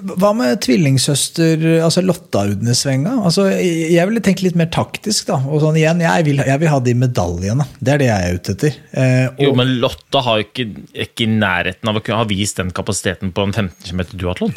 [0.00, 3.12] Hva med tvillingsøster altså Lotta Udnesvenga?
[3.28, 5.28] Altså, jeg ville tenkt litt mer taktisk.
[5.28, 7.66] da, og sånn igjen, Jeg vil, jeg vil ha de medaljene.
[7.78, 8.80] Det er det jeg er ute etter.
[8.92, 10.66] Eh, og, Jo, men Lotta har jo ikke,
[11.06, 14.56] ikke i nærheten av å kunne ha vist den kapasiteten på en 15 km duatlon.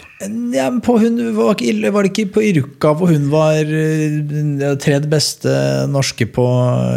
[0.56, 4.73] ja, men på hun, var, ikke, var det ikke på Iruka hvor hun var eh,
[4.82, 5.53] tredje beste
[5.91, 6.47] norske på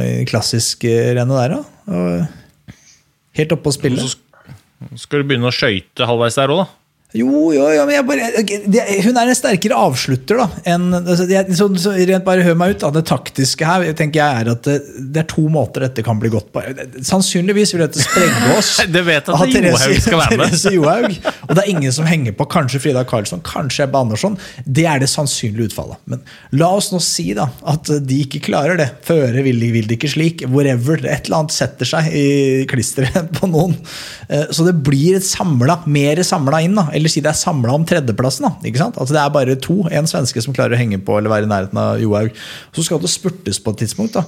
[0.01, 1.97] eh, klassisk renne rennet der, da?
[1.97, 2.73] Og,
[3.37, 4.03] helt oppe å spille.
[4.03, 6.86] Så skal du begynne å skøyte halvveis der òg, da.
[7.15, 8.27] Jo, jo, jo, men jeg bare,
[8.67, 12.75] det, hun er en sterkere avslutter da enn altså, så, så, rent bare Hør meg
[12.75, 12.81] ut.
[12.83, 14.75] da, Det taktiske her tenker jeg er at det,
[15.15, 16.65] det er to måter dette kan bli godt på.
[17.07, 18.73] Sannsynligvis vil dette sprenge oss.
[18.91, 20.57] Det vet at Johaug skal være med.
[20.75, 21.17] Johaug.
[21.47, 22.49] Og det er ingen som henger på.
[22.53, 24.37] Kanskje Frida Karlsson, kanskje Ebbe Andersson.
[24.67, 26.03] Det er det sannsynlige utfallet.
[26.11, 26.21] Men
[26.59, 28.91] la oss nå si da at de ikke klarer det.
[29.07, 30.45] Føre vil de, vil de ikke slik.
[30.53, 30.99] Wherever.
[31.07, 32.27] Et eller annet setter seg i
[32.69, 33.79] klisteret på noen.
[34.29, 36.77] Eh, Så det blir et samla, mer samla inn.
[36.83, 38.49] da, Eller si det er samla om tredjeplassen.
[38.49, 38.97] da, ikke sant?
[38.97, 41.53] Altså Det er bare to, en svenske som klarer å henge på eller være i
[41.53, 42.33] nærheten av Johaug.
[42.73, 44.17] Så skal det spurtes på et tidspunkt.
[44.17, 44.25] da.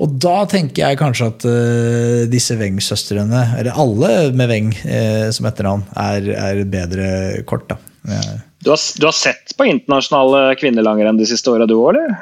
[0.00, 5.48] Og da tenker jeg kanskje at uh, disse Weng-søstrene, eller alle med Weng uh, som
[5.50, 7.08] etternavn, er, er bedre
[7.48, 7.68] kort.
[7.68, 7.76] da.
[8.08, 8.22] Ja.
[8.64, 12.16] Du har, du har sett på internasjonale kvinnelangrenn de siste åra, du òg, eller?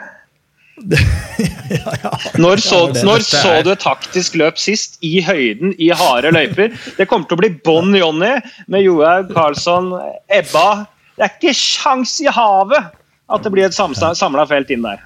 [0.88, 2.12] Ja, ja.
[2.38, 4.98] Når så, når så du et taktisk løp sist?
[5.04, 6.72] I høyden, i harde løyper?
[6.98, 8.34] Det kommer til å bli bånn Jonny
[8.70, 9.92] med Johaug, Karlsson,
[10.30, 10.86] Ebba.
[11.18, 12.94] Det er ikke sjans i havet
[13.28, 15.02] at det blir et samla felt inn der.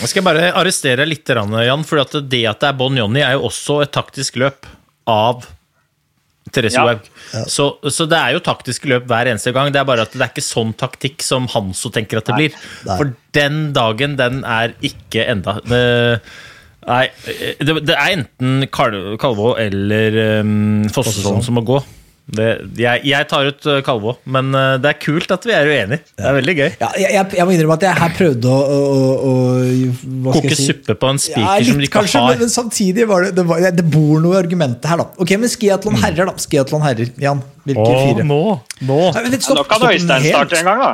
[0.00, 1.86] Jeg skal bare arrestere litt, Jan.
[1.86, 4.68] For det at det er Bon Jonny, er jo også et taktisk løp
[5.10, 5.46] av
[6.50, 6.84] Therese Ja.
[6.86, 7.08] Johaug.
[7.52, 9.70] Så, så det er jo taktiske løp hver eneste gang.
[9.72, 12.56] Det er bare at det er ikke sånn taktikk som Hanso tenker at det blir.
[12.88, 12.96] Nei.
[12.96, 15.84] For den dagen, den er ikke enda det,
[16.88, 17.04] Nei,
[17.60, 21.76] det, det er enten Kal Kalvå eller um, Fossesson som må gå.
[22.30, 22.46] Det,
[22.78, 26.04] jeg, jeg tar ut uh, Kalvå, men uh, det er kult at vi er uenige.
[26.14, 26.68] Det er veldig gøy.
[26.78, 30.34] Ja, jeg, jeg, jeg må innrømme at jeg her prøvde å, å, å, å hva
[30.34, 30.68] skal Koke jeg si?
[30.70, 32.30] suppe på en Ja, spiker som de ikke kanskje, har.
[32.36, 35.08] men, men samtidig var det, det, var, det bor noe i argumentet her, da.
[35.18, 36.02] Ok, men skiatlon Mm.
[36.06, 36.34] herrer, da.
[36.46, 37.42] Skiatlon herrer, Jan.
[37.66, 38.24] Hvilke Åh, fire?
[38.30, 38.40] nå,
[38.88, 39.00] nå.
[39.16, 40.92] Nei, men Nå stopp, kan stopp den Øystein starte en gang, da.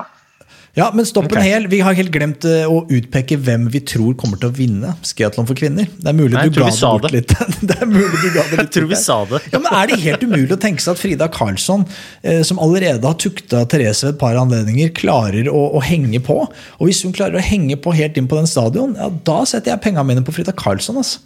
[0.76, 1.44] Ja, men stopp en Ok.
[1.46, 1.66] hel.
[1.72, 5.46] Vi har helt glemt eh, å utpeke hvem vi tror kommer til å vinne skiatlon
[5.48, 5.86] for kvinner.
[5.88, 7.12] Det er mulig Nei, du ga det bort det.
[7.14, 7.32] litt.
[7.70, 9.40] det er mulig du ga det litt Jeg tror vi sa det.
[9.54, 11.86] Ja, men Er det helt umulig å tenke seg at Frida Karlsson,
[12.20, 16.42] eh, som allerede har tukta Therese ved et par anledninger, klarer å, å henge på?
[16.76, 19.72] Og hvis hun klarer å henge på helt inn på den stadion, ja, da setter
[19.72, 21.00] jeg pengene mine på Frida Karlsson.
[21.00, 21.24] Altså.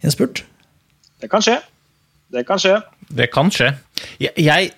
[0.00, 0.40] I en spurt.
[1.20, 1.60] Det kan skje.
[2.32, 2.80] Det kan skje.
[3.12, 3.74] Det kan skje.
[4.24, 4.72] Jeg, jeg,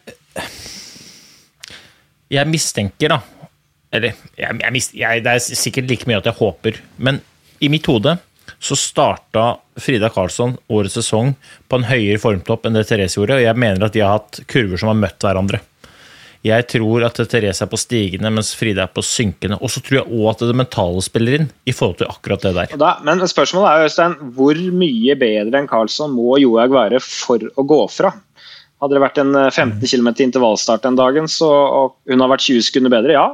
[2.34, 3.22] jeg mistenker, da
[3.94, 7.22] Eller jeg, jeg, mist, jeg, det er sikkert like mye at jeg håper, men
[7.64, 8.18] i mitt hode
[8.58, 11.34] så starta Frida Karlsson årets sesong
[11.68, 14.40] på en høyere formtopp enn det Therese gjorde, og jeg mener at de har hatt
[14.50, 15.60] kurver som har møtt hverandre.
[16.46, 19.58] Jeg tror at Therese er på stigende, mens Frida er på synkende.
[19.58, 22.52] Og så tror jeg òg at det mentale spiller inn i forhold til akkurat det
[22.54, 22.76] der.
[22.78, 27.66] Da, men spørsmålet er Øystein, hvor mye bedre enn Karlsson må Johaug være for å
[27.66, 28.14] gå fra?
[28.78, 32.46] Hadde det vært en eh, 15 km intervallstart den dagen, så, og hun har vært
[32.46, 33.26] 20 sekunder bedre, ja.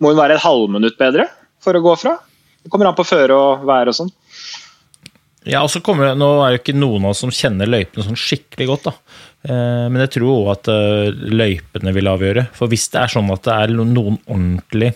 [0.00, 1.28] Må hun være et halvminutt bedre
[1.62, 2.16] for å gå fra?
[2.60, 4.12] Det kommer an på føre og vær og sånn.
[5.48, 8.04] Ja, og så kommer det, Nå er jo ikke noen av oss som kjenner løypene
[8.04, 8.90] sånn skikkelig godt.
[8.90, 8.92] da.
[9.48, 12.48] Eh, Men jeg tror òg at eh, løypene vil avgjøre.
[12.56, 14.92] For hvis det er sånn at det er noen ordentlig,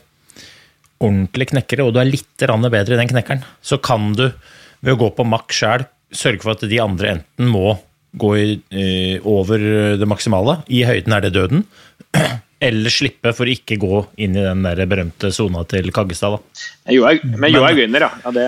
[1.01, 4.31] ordentlig knekkere, og du er litt bedre i den knekkeren, så kan du
[4.85, 7.79] ved å gå på maks sjæl sørge for at de andre enten må
[8.15, 8.51] gå i,
[9.27, 9.59] over
[9.99, 11.65] det maksimale, i høyden er det døden,
[12.61, 16.39] eller slippe for å ikke gå inn i den der berømte sona til Kaggestad.
[16.39, 16.71] da.
[17.35, 18.13] Men Johaug vinner, ja.
[18.25, 18.47] ja det,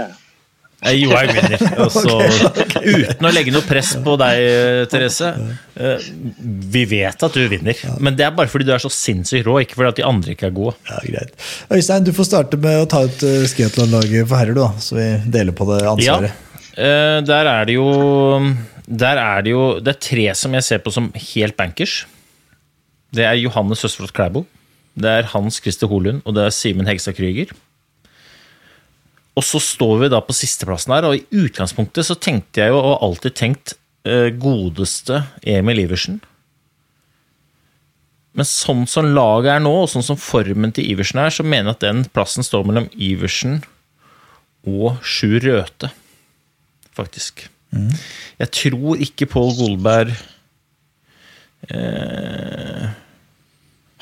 [0.85, 1.63] Eh, Johaug vinner.
[1.87, 2.17] Også,
[2.85, 4.43] uten å legge noe press på deg,
[4.93, 5.31] Therese.
[5.81, 6.09] eh,
[6.75, 9.59] Vi vet at du vinner, men det er bare fordi du er så sinnssykt rå,
[9.65, 10.77] ikke fordi at de andre ikke er gode.
[10.91, 11.33] Ja, greit.
[11.73, 14.71] Øystein, du får starte med å ta ut uh, skiatlonlaget for herrer, du, da.
[14.83, 16.43] Så vi deler på det ansvaret.
[16.77, 17.87] Ja, der er det jo
[18.85, 22.03] Der er det jo Det er tre som jeg ser på som helt bankers.
[23.15, 24.45] Det er Johannes Søsflot Klæbo,
[24.97, 27.53] det er Hans Christer Holund, og det er Simen Hegstad Krüger.
[29.37, 32.79] Og så står vi da på sisteplassen her, og i utgangspunktet så tenkte jeg jo,
[32.81, 33.75] og har alltid tenkt,
[34.09, 36.23] eh, godeste Emil Iversen.
[38.37, 41.73] Men sånn som laget er nå, og sånn som formen til Iversen er, så mener
[41.73, 43.63] jeg at den plassen står mellom Iversen
[44.67, 45.93] og Sjur Røthe,
[46.97, 47.47] faktisk.
[48.41, 50.17] Jeg tror ikke Pål Golberg
[51.75, 52.87] eh,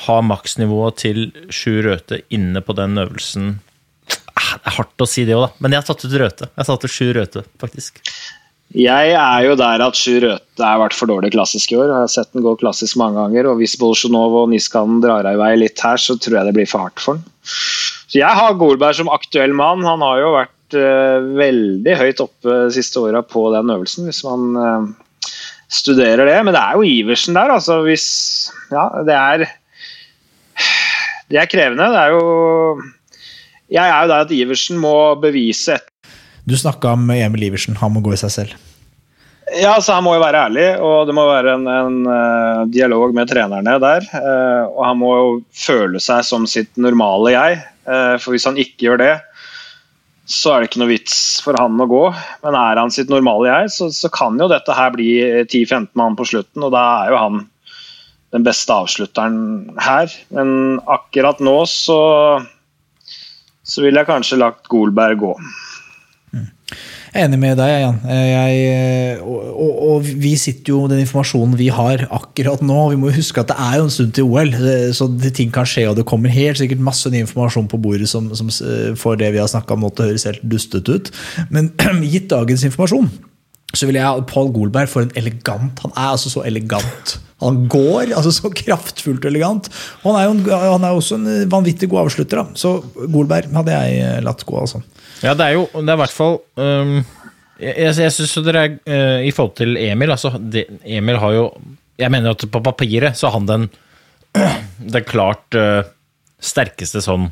[0.05, 1.21] ha maksnivået til
[1.53, 3.59] sju røte inne på den øvelsen.
[4.35, 5.51] Ah, Det er hardt å si det òg, da.
[5.63, 6.49] Men jeg har tatt ut røte.
[6.51, 8.01] Jeg har sju Røthe, faktisk.
[8.75, 11.93] Jeg er jo der at sju røte har vært for dårlig klassisk i år.
[11.93, 15.37] Jeg har sett den gå klassisk mange ganger, og hvis Bolsjunov og Niskan drar av
[15.37, 17.29] i vei litt her, så tror jeg det blir for hardt for den.
[17.45, 19.87] Så jeg har Golberg som aktuell mann.
[19.87, 24.25] Han har jo vært uh, veldig høyt oppe de siste åra på den øvelsen, hvis
[24.27, 24.91] man uh,
[25.69, 26.37] studerer det.
[26.45, 27.81] Men det er jo Iversen der, altså.
[27.87, 28.07] Hvis
[28.73, 29.47] Ja, det er
[31.31, 31.89] Det er krevende.
[31.91, 32.83] Det er jo
[33.73, 35.91] Jeg er jo der at Iversen må bevise et
[36.47, 38.55] Du snakka om Emil Iversen, han må gå i seg selv.
[39.53, 43.15] Ja, så Han må jo være ærlig, og det må være en, en uh, dialog
[43.17, 44.07] med trenerne der.
[44.13, 47.61] Uh, og han må jo føle seg som sitt normale jeg.
[47.85, 49.13] Uh, for hvis han ikke gjør det,
[50.25, 52.05] så er det ikke noe vits for han å gå.
[52.45, 55.11] Men er han sitt normale jeg, så, så kan jo dette her bli
[55.45, 57.45] 10-15 mann på slutten, og da er jo han
[58.35, 60.11] den beste avslutteren her.
[60.35, 62.01] Men akkurat nå så
[63.65, 65.33] så ville jeg kanskje lagt Golberg gå.
[67.15, 67.99] Jeg er enig med deg, Jan.
[68.11, 72.79] Jeg, og, og, og, vi sitter jo den informasjonen vi har akkurat nå.
[72.91, 74.51] Vi må huske at det er jo en stund til OL,
[74.99, 75.85] så ting kan skje.
[75.93, 78.51] Og det kommer helt sikkert masse ny informasjon på bordet som, som
[78.99, 81.13] får det vi har snakka om nå til å høres helt dustete ut.
[81.55, 81.71] Men
[82.17, 83.07] gitt dagens informasjon,
[83.79, 87.15] så vil jeg Paul Golberg for en elegant Han er altså så elegant.
[87.43, 89.71] Han går altså så kraftfullt elegant.
[90.03, 92.43] Og han er jo en, han er også en vanvittig god avslutter.
[92.43, 92.59] Da.
[92.59, 94.59] Så Golberg hadde jeg latt gå.
[94.59, 94.83] altså.
[95.25, 96.99] Ja, det er jo det er i hvert fall um,
[97.61, 101.47] Jeg, jeg syns dere er uh, I forhold til Emil altså, det, Emil har jo
[102.01, 103.69] Jeg mener at på papiret så har han den
[104.95, 105.87] den klart uh,
[106.43, 107.29] sterkeste sånn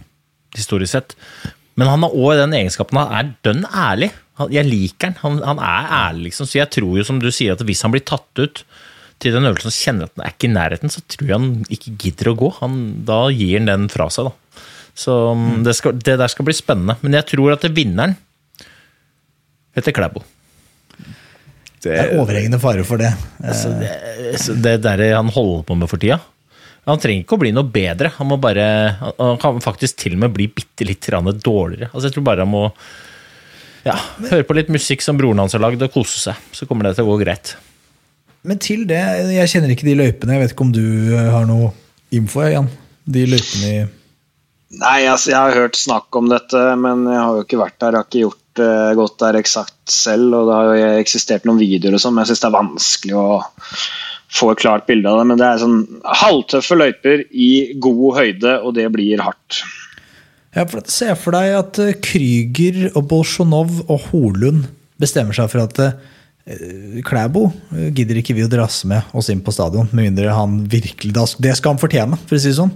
[0.57, 1.15] historisk sett.
[1.75, 4.11] Men han har òg den egenskapen han er dønn ærlig.
[4.41, 5.19] Han, jeg liker han.
[5.23, 5.41] han.
[5.49, 5.63] han.
[5.67, 6.49] er ærlig, liksom.
[6.49, 8.63] Så jeg tror jo, som du sier, at hvis han blir tatt ut
[9.23, 11.51] til den øvelsen og kjenner at han er ikke i nærheten, så tror jeg han
[11.75, 12.53] ikke gidder å gå.
[12.61, 12.79] Han,
[13.09, 14.65] da gir han den fra seg, da.
[14.95, 15.63] Så mm.
[15.65, 16.99] det, skal, det, der skal bli spennende.
[17.01, 18.15] Men jeg tror at det vinneren
[19.77, 20.25] heter Klæbo.
[21.83, 23.11] Det, det er overhengende fare for det.
[23.43, 26.21] Altså, det, det der han holder på med for tida.
[26.87, 28.11] Han trenger ikke å bli noe bedre.
[28.19, 28.67] Han må bare,
[29.01, 31.91] han kan faktisk til og med bli bitte litt dårligere.
[31.93, 32.65] Altså, jeg tror bare han må
[33.87, 33.97] ja,
[34.31, 36.49] høre på litt musikk som broren hans har lagd, og kose seg.
[36.55, 37.57] Så kommer det til å gå greit.
[38.47, 40.37] Men til det, jeg kjenner ikke de løypene.
[40.37, 41.71] Jeg vet ikke om du har noe
[42.15, 42.71] info, Jan?
[43.07, 43.83] De løypene i
[44.81, 47.93] Nei, altså, jeg har hørt snakk om dette, men jeg har jo ikke vært der.
[47.93, 51.61] Jeg har ikke gjort uh, gått der eksakt selv, og det har jo eksistert noen
[51.61, 53.27] videoer og sånn, men jeg syns det er vanskelig å
[54.33, 55.27] få et klart bilde av det.
[55.29, 55.83] Men det er sånn
[56.23, 57.51] halvtøffe løyper i
[57.85, 59.61] god høyde, og det blir hardt.
[60.57, 64.67] Ja, for Se for deg at eh, Krüger og Bolsjunov og Holund
[65.01, 65.93] bestemmer seg for at uh,
[67.05, 67.47] Klæbo
[67.93, 71.55] gidder ikke vi å drasse med oss inn på stadion, med mindre han virkelig Det
[71.61, 72.73] skal han fortjene, for å si det sånn.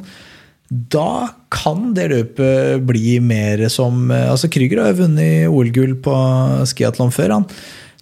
[0.71, 6.17] Da kan det løpet bli mer som altså Krüger har jo vunnet OL-gull på
[6.67, 7.39] skiatlon før.
[7.39, 7.47] han.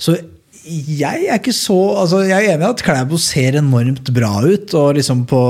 [0.01, 0.17] Så
[0.65, 4.73] jeg er ikke så altså Jeg er enig i at Klæbo ser enormt bra ut,
[4.79, 5.41] og liksom på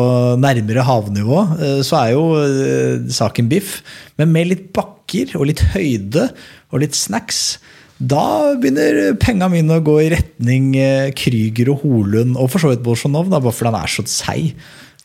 [0.42, 3.78] nærmere havnivå eh, så er jo eh, saken biff.
[4.18, 6.28] Men med litt bakker og litt høyde
[6.72, 7.60] og litt snacks,
[8.02, 12.72] da begynner penga mine å gå i retning eh, Krüger og Holund, og for så
[12.72, 14.56] vidt Bolsjunov, bare fordi han er så seig.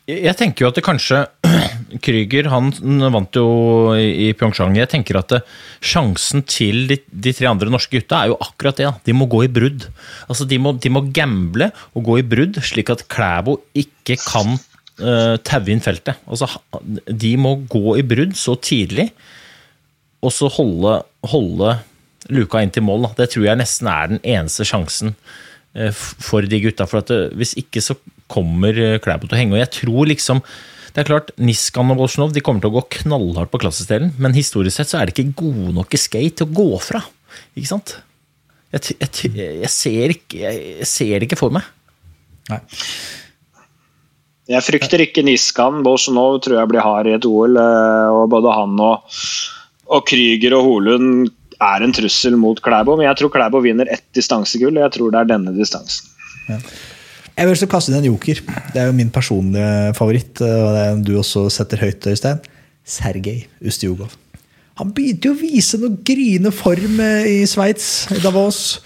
[0.09, 1.23] Jeg tenker jo at det kanskje
[2.05, 2.71] Krüger han
[3.13, 3.45] vant jo
[3.97, 4.77] i Pyeongchang.
[4.77, 5.39] Jeg tenker at det,
[5.85, 8.87] sjansen til de, de, tre andre norske gutta er jo akkurat det.
[8.87, 8.93] Da.
[9.05, 9.87] De må gå i brudd.
[10.27, 14.55] Altså De må, de må gamble og gå i brudd, slik at Klæbo ikke kan
[14.55, 16.21] uh, taue inn feltet.
[16.29, 16.49] Altså
[17.09, 19.09] De må gå i brudd så tidlig,
[20.25, 20.99] og så holde,
[21.31, 21.77] holde
[22.33, 23.07] luka inn til mål.
[23.07, 23.13] Da.
[23.21, 25.15] Det tror jeg nesten er den eneste sjansen
[25.93, 26.87] for de gutta.
[26.89, 27.95] For at det, hvis ikke så
[28.31, 29.55] kommer eh, Klæbo til å henge.
[29.57, 30.43] Og jeg tror liksom
[30.89, 34.33] det er klart, Niskan og Bolsjunov de kommer til å gå knallhardt på klassestelen, men
[34.33, 37.03] historisk sett så er det ikke gode nok i skate til å gå fra.
[37.53, 37.93] Ikke sant?
[38.73, 41.69] Jeg, jeg, jeg, ser, ikke, jeg ser det ikke for meg.
[42.49, 42.59] Nei.
[44.49, 45.83] Jeg frykter ikke Niskan.
[45.85, 47.57] Bolsjunov tror jeg blir hard i et OL.
[47.61, 49.19] Eh, og Både han og,
[49.93, 51.29] og Krüger og Holund
[51.59, 54.77] er en trussel mot Klæbo, men jeg tror Klæbo vinner ett distansegull.
[54.77, 56.07] og Jeg tror det er denne distansen.
[56.47, 56.59] Ja.
[57.39, 58.39] Jeg vil også kaste inn en joker.
[58.73, 60.41] Det er jo min personlige favoritt.
[60.41, 62.41] og det er en du også setter høyt, Øystein.
[62.83, 64.11] Sergej Ustjugov.
[64.79, 68.79] Han begynte jo å vise noe gryende form eh, i Sveits, i Davos.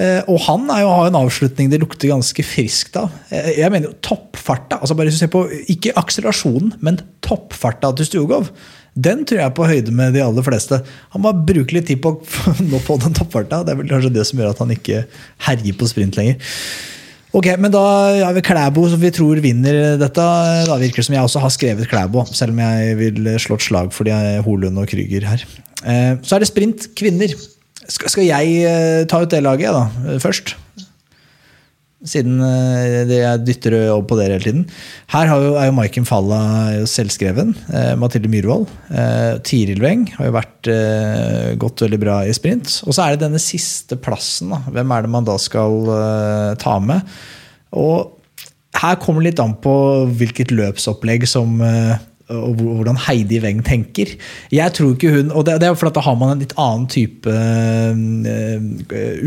[0.00, 3.12] Eh, og han jo, har en avslutning det lukter ganske friskt av.
[3.32, 4.80] Eh, jeg mener jo toppfarta.
[4.80, 4.96] altså
[5.72, 8.52] Ikke akselerasjonen, men toppfarta til Stjugov.
[8.92, 10.82] Den tror jeg er på høyde med de aller fleste.
[11.14, 13.62] Han må bruke litt tid på å nå på den toppfarta.
[13.64, 15.04] Det er vel kanskje det som gjør at han ikke
[15.48, 16.52] herjer på sprint lenger.
[17.32, 17.80] Ok, men da
[18.26, 20.26] har vi Klæbo som vi tror vinner dette.
[20.68, 23.64] Da virker det som jeg også har skrevet Klæbo, selv om jeg vil slå et
[23.64, 25.46] slag for de Holund og Krüger her.
[25.82, 27.32] Eh, så er det sprint kvinner.
[27.88, 30.54] Skal, jeg eh, ta ut det laget, da, eh, først?
[32.02, 34.62] Siden eh, jeg dytter over på dere hele tiden.
[35.12, 36.40] Her jo, er jo Maiken Falla
[36.90, 37.52] selvskreven.
[37.70, 38.66] Eh, Mathilde Myhrvold.
[38.90, 42.80] Eh, Tiril Weng har jo vært eh, gått veldig bra i sprint.
[42.86, 44.50] Og så er det denne siste plassen.
[44.54, 44.64] Da.
[44.74, 47.06] Hvem er det man da skal eh, ta med?
[47.78, 48.18] Og
[48.82, 49.74] her kommer det litt an på
[50.18, 52.00] hvilket løpsopplegg som eh,
[52.36, 54.14] og hvordan Heidi Weng tenker.
[54.52, 56.88] Jeg tror ikke hun, og det, er for at Da har man en litt annen
[56.90, 58.58] type eh,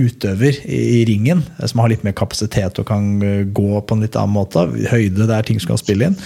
[0.06, 3.98] utøver i, i ringen, eh, som har litt mer kapasitet og kan eh, gå på
[3.98, 4.66] en litt annen måte.
[4.92, 6.20] Høyde, det er ting som kan spille inn.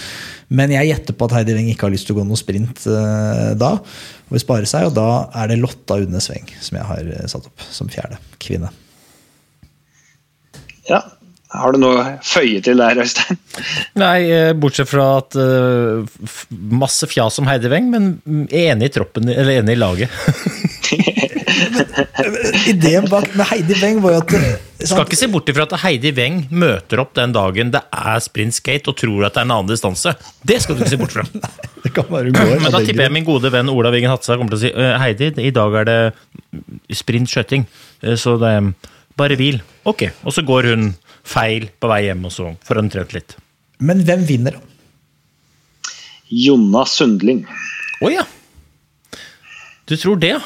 [0.50, 2.82] Men jeg gjetter på at Heidi Weng ikke har lyst til å gå noe sprint
[3.60, 3.72] da.
[3.78, 7.46] Og vil spare seg, og da er det Lotta Udnes Weng som jeg har satt
[7.46, 8.72] opp som fjerde kvinne.
[10.90, 11.04] Ja.
[11.50, 13.38] Har du noe å føye til der, Øystein?
[13.98, 16.06] Nei, eh, bortsett fra at uh,
[16.70, 20.14] masse fjas om Heidi Weng, men enig i troppen, eller enig i laget.
[22.70, 25.74] Ideen bak med Heidi Weng var jo at eh, Skal ikke se bort ifra at
[25.82, 29.48] Heidi Weng møter opp den dagen det er sprint skate og tror at det er
[29.48, 30.14] en annen distanse.
[30.46, 31.26] Det skal du ikke se bort fra.
[31.84, 32.62] Det kan være hun.
[32.62, 34.96] Men da tipper jeg min gode venn Ola Wingen Hatsa kommer til å si «Øh,
[35.00, 36.00] Heidi, i dag er det
[36.94, 37.64] sprint skøyting,
[38.04, 38.72] eh, så det er
[39.18, 39.62] bare hvil.
[39.88, 40.90] Ok, og så går hun
[41.30, 43.36] feil på vei hjem, og så får hun litt.
[43.80, 44.66] Men hvem vinner, da?
[46.30, 47.44] Jonna Sundling.
[48.04, 48.26] Å ja.
[49.90, 50.42] Du tror det, ja?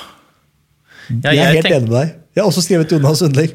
[1.11, 2.15] Jeg, jeg er helt tenk- enig med deg.
[2.35, 3.53] Jeg har også skrevet Jonas Sundling.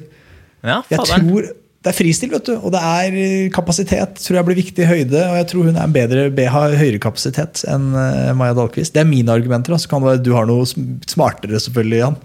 [0.63, 1.47] Ja, Jeg tror
[1.79, 2.53] Det er fristil, vet du.
[2.59, 4.17] Og det er eh, kapasitet.
[4.19, 5.21] tror jeg blir viktig i høyde.
[5.31, 8.91] Og jeg tror hun er en bedre, be- har høyere kapasitet enn eh, Maja Dahlqvist.
[8.93, 9.77] Det er mine argumenter.
[9.79, 12.17] Så kan det være du har noe smartere, selvfølgelig, Jan.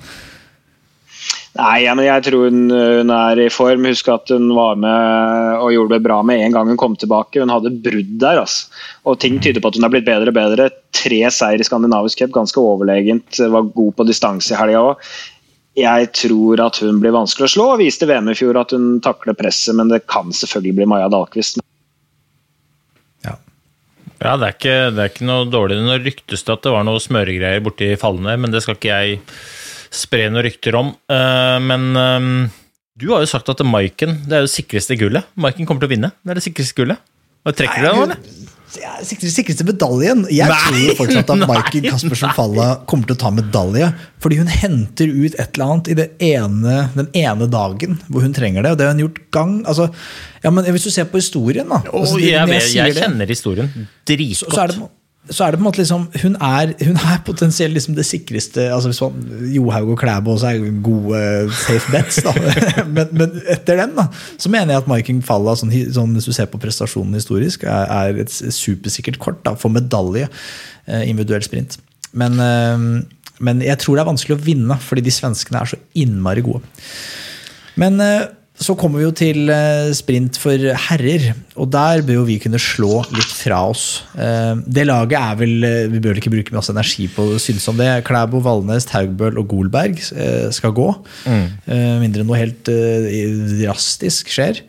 [1.54, 3.84] Nei, ja, men jeg tror hun, hun er i form.
[3.86, 7.38] Husk at hun var med og gjorde det bra med en gang hun kom tilbake.
[7.38, 8.40] Hun hadde brudd der.
[8.42, 8.72] Altså.
[9.06, 10.66] Og ting tyder på at hun har blitt bedre og bedre.
[10.94, 13.38] Tre seier i skandinavisk cup, ganske overlegent.
[13.38, 15.06] Var god på distanse i helga òg.
[15.78, 17.70] Jeg tror at hun blir vanskelig å slå.
[17.74, 21.08] og Viste VM i fjor at hun takler presset, men det kan selvfølgelig bli Maja
[21.10, 21.62] Dahlqvist.
[23.22, 23.38] Ja.
[24.18, 25.78] Ja, det er, ikke, det er ikke noe dårlig.
[25.86, 29.22] Nå ryktes det at det var noe smøregreier borti fallene, men det skal ikke jeg
[29.94, 30.92] spre noen rykter om.
[31.10, 32.28] Eh, men eh,
[33.00, 35.26] du har jo sagt at Maiken det er det sikreste gullet.
[35.34, 36.12] Maiken kommer til å vinne.
[36.22, 37.00] Det er det sikreste gullet.
[37.44, 38.52] Og trekker du det nå, eller?
[38.74, 40.24] Sikreste, sikreste medaljen.
[40.32, 43.90] Jeg Nei, tror fortsatt at Maiken Caspersen Falla kommer til å ta medalje.
[44.24, 48.66] Fordi hun henter ut et eller annet i ene, den ene dagen hvor hun trenger
[48.66, 48.74] det.
[48.74, 49.90] Og det har hun gjort gang altså,
[50.42, 53.30] ja, men Hvis du ser på historien, da altså, oh, jeg, jeg, jeg, jeg kjenner
[53.30, 54.72] historien så, så, er dritgodt.
[54.72, 54.90] det,
[55.32, 58.66] så er det på en måte liksom Hun er, hun er potensielt liksom det sikreste
[58.74, 59.22] altså hvis man,
[59.54, 61.20] Johaug og Klæbo også er gode
[61.62, 62.34] safe bets, da.
[62.96, 66.36] men, men etter dem da, så mener jeg at Maiken Falla, sånn, sånn, hvis du
[66.36, 71.78] ser på prestasjonen historisk, er, er et supersikkert kort da, for medalje eh, individuell sprint.
[72.12, 72.86] Men, eh,
[73.44, 76.64] men jeg tror det er vanskelig å vinne, fordi de svenskene er så innmari gode.
[77.80, 82.26] Men eh, så kommer vi jo til eh, sprint for herrer, og der bør jo
[82.28, 84.04] vi kunne slå litt fra oss.
[84.14, 87.66] Eh, Det laget er vel eh, Vi bør ikke bruke masse energi på å synes
[87.72, 87.90] om det.
[88.06, 89.98] Klæbo, Valnes, Taugbøl og Golberg
[90.54, 90.86] skal gå.
[91.26, 91.46] Mm.
[92.04, 92.70] Mindre noe helt
[93.58, 94.62] drastisk skjer.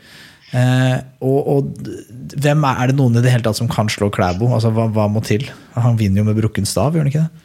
[0.55, 4.09] Eh, og, og hvem er, er det noen i det hele tatt som kan slå
[4.13, 4.49] Klæbo?
[4.55, 5.45] Altså, hva, hva må til?
[5.77, 7.41] Han vinner jo med brukken stav, gjør han ikke det?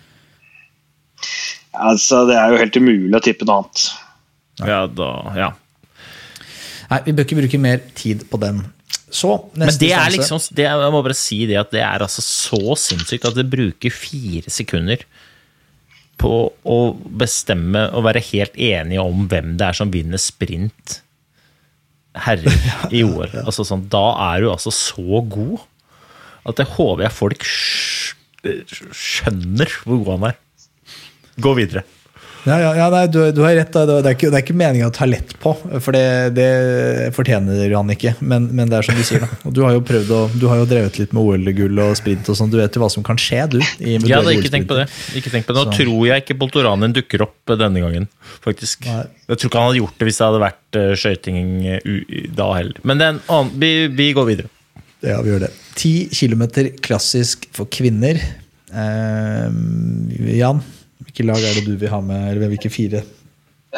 [1.81, 3.85] Altså, det er jo helt umulig å tippe noe annet.
[4.61, 5.51] Ja, da, ja.
[6.91, 8.65] Nei, vi bør ikke bruke mer tid på den.
[9.11, 12.23] Så, Men det er liksom det, Jeg må bare si det at det er altså
[12.23, 15.03] så sinnssykt at det bruker fire sekunder
[16.21, 16.35] på
[16.69, 16.79] å
[17.23, 21.01] bestemme og være helt enige om hvem det er som vinner sprint
[22.27, 22.55] herrer
[22.97, 23.31] i OL.
[23.45, 25.59] Altså sånn, da er du altså så god
[26.51, 27.47] at jeg håper jeg folk
[28.97, 30.39] skjønner hvor god han er.
[31.41, 31.85] Gå videre.
[32.49, 33.73] Ja, ja, ja nei, du, du har rett.
[33.75, 33.85] da.
[33.89, 36.05] Det er ikke, det er ikke meninga å ta lett på, for det,
[36.37, 36.49] det
[37.17, 38.15] fortjener han ikke.
[38.21, 39.29] Men, men det er som du sier, da.
[39.49, 42.31] Og du har jo prøvd å, du har jo drevet litt med OL-gull og sprint
[42.33, 42.53] og sånn.
[42.53, 43.59] Du vet jo hva som kan skje, du.
[43.61, 44.87] i Jeg hadde ikke tenkt på det.
[45.31, 45.61] Tenkt på det.
[45.61, 48.09] Nå Så- tror jeg ikke Boltoranen dukker opp denne gangen,
[48.47, 48.89] faktisk.
[48.89, 49.05] Nei.
[49.29, 51.45] Jeg tror ikke han hadde gjort det hvis det hadde vært uh, skøyting
[51.77, 52.81] eh, da heller.
[52.89, 54.51] Men annen, vi, vi går videre.
[55.05, 55.53] Ja, vi gjør det.
[55.81, 58.19] Ti kilometer klassisk for kvinner.
[58.71, 59.49] Eh,
[60.37, 60.61] Jan,
[61.05, 62.31] hvilke lag er det du vil ha med?
[62.33, 63.03] Eller hvilke fire?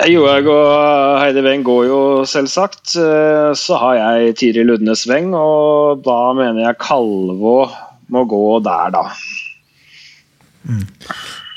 [0.09, 2.95] Johaug og Heidi Weng går jo, selvsagt.
[2.97, 7.59] Eh, Så har jeg Tiril Ludnes Weng, og da mener jeg Kalvå
[8.13, 9.05] må gå der, da.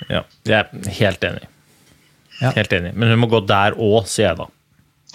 [0.10, 1.48] Ja, jeg er helt enig.
[2.42, 2.52] Ja.
[2.58, 2.92] Helt enig.
[2.96, 4.52] Men hun må gå der òg, sier jeg da.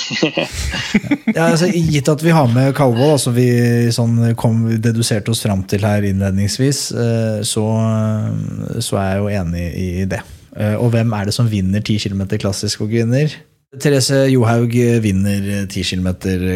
[1.37, 3.47] Ja, altså, gitt at vi har med Kalvå, da, som vi
[3.93, 7.67] sånn, kom, deduserte oss fram til her innledningsvis, eh, så,
[8.81, 10.25] så er jeg jo enig i det.
[10.57, 13.31] Eh, Og hvem er det som vinner 10 km klassisk og kvinner?
[13.79, 14.73] Therese Johaug
[15.05, 16.09] vinner 10 km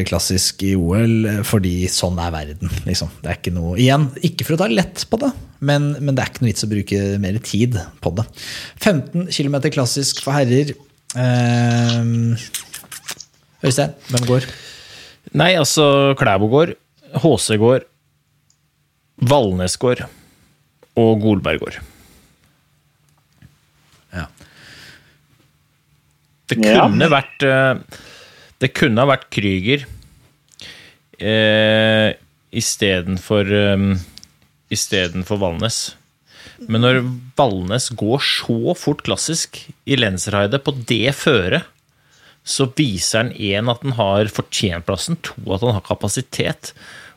[0.09, 2.73] klassisk i OL eh, fordi sånn er verden.
[2.89, 3.13] Liksom.
[3.23, 5.31] Det er ikke noe, igjen, ikke for å ta lett på det,
[5.63, 8.27] men, men det er ikke noe vits å bruke mer tid på det.
[8.83, 10.75] 15 km klassisk for herrer.
[11.15, 12.03] Eh,
[13.65, 14.51] Øystein, hvem går?
[15.39, 15.87] Nei, altså
[16.19, 16.75] Klæbo går,
[17.23, 17.87] HC går,
[19.31, 20.03] Valnes går
[20.99, 21.79] og Golberg går.
[26.51, 26.85] Det Ja.
[26.85, 28.01] kunne vært eh,
[28.61, 29.85] Det kunne ha vært Krüger
[31.19, 32.15] eh,
[32.55, 33.99] istedenfor um,
[34.73, 35.79] Istedenfor Valnes.
[36.69, 37.01] Men når
[37.39, 39.59] Valnes går så fort klassisk
[39.91, 41.67] i Lenzerheide på det føret,
[42.45, 46.73] så viser han én at han har fortjent plassen, to at han har kapasitet,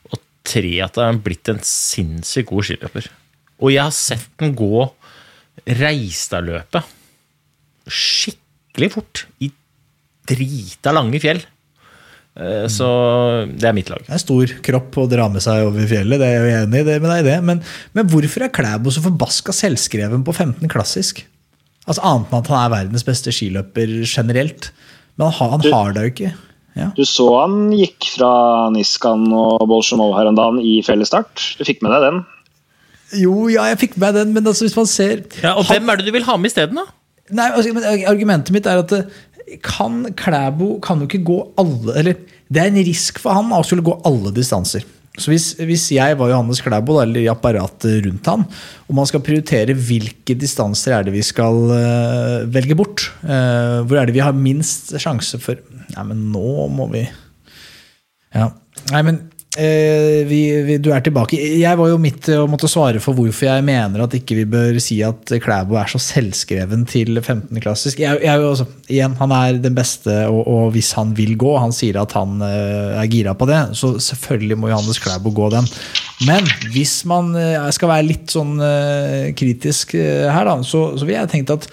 [0.10, 3.10] og tre at han er blitt en sinnssykt god skiløper.
[3.60, 4.88] Og jeg har sett den gå
[5.68, 6.86] Reistadløpet
[7.88, 8.44] skikkelig
[8.94, 9.50] fort i
[10.28, 11.40] drita lange fjell.
[12.38, 12.88] Eh, Så
[13.58, 14.04] det er mitt lag.
[14.06, 16.88] Det er stor kropp å dra med seg over fjellet, det er jeg enig i
[16.92, 17.38] det med deg det.
[17.44, 17.64] Men,
[17.98, 21.24] men hvorfor er Klæbo så forbaska selvskreven på 15 klassisk?
[21.88, 24.72] Altså Annet enn at han er verdens beste skiløper generelt.
[25.18, 26.34] Men han, har- han har det jo ikke.
[26.78, 26.92] Ja.
[26.94, 31.56] Du så han gikk fra Niskan og Bolsjunov her en dag i fellesstart.
[31.58, 32.20] Du fikk med deg den?
[33.24, 35.96] Jo, ja, jeg fikk med den, men altså, hvis man ser Ja, og hvem er
[35.98, 36.84] det du vil ha med isteden, da?
[37.36, 41.96] Nei, altså, men Argumentet mitt er at eh, kan Klæbo kan jo ikke gå alle
[42.00, 44.86] Eller det er en risk for han å skulle gå alle distanser.
[45.18, 48.46] Så hvis, hvis jeg var Johannes Klæbo, eller i apparatet rundt han,
[48.86, 53.98] og man skal prioritere hvilke distanser er det vi skal uh, velge bort, uh, hvor
[53.98, 57.08] er det vi har minst sjanse for Nei, men nå må vi
[58.36, 58.52] Ja.
[58.92, 61.38] Nei, men eh, vi, vi, du er tilbake.
[61.58, 64.78] Jeg var jo midt og måtte svare for hvorfor jeg mener at ikke vi bør
[64.84, 67.50] si at Klæbo er så selvskreven til 15.
[67.64, 68.02] klassisk.
[68.04, 71.56] Jeg, jeg, er også, igjen, Han er den beste, og, og hvis han vil gå,
[71.58, 75.50] han sier at han eh, er gira på det, så selvfølgelig må Johannes Klæbo gå
[75.56, 75.70] den.
[76.30, 81.08] Men hvis man eh, skal være litt sånn eh, kritisk eh, her, da, så, så
[81.08, 81.70] vil jeg tenke at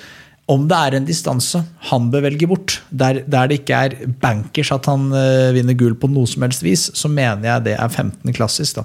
[0.52, 4.72] om det er en distanse han bør velge bort, der, der det ikke er bankers
[4.74, 7.88] at han uh, vinner gull på noe som helst vis, så mener jeg det er
[7.88, 8.82] 15 klassisk.
[8.82, 8.84] da.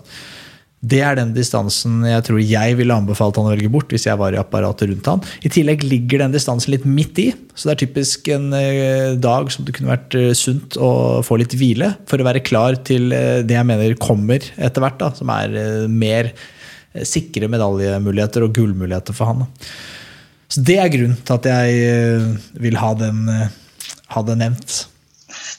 [0.80, 4.16] Det er den distansen jeg tror jeg ville anbefalt han å velge bort hvis jeg
[4.22, 5.26] var i apparatet rundt han.
[5.43, 9.51] I tillegg ligger den distansen litt midt i, så det er typisk en eh, dag
[9.51, 13.12] som det kunne vært eh, sunt å få litt hvile for å være klar til
[13.12, 15.60] det jeg mener kommer etter hvert, da, som er
[15.91, 16.32] mer
[17.05, 19.43] sikre medaljemuligheter og gullmuligheter for han.
[19.43, 19.72] da.
[20.50, 22.30] Så det er grunnen til at jeg eh,
[22.62, 23.52] vil ha den, eh,
[24.16, 24.80] ha den nevnt.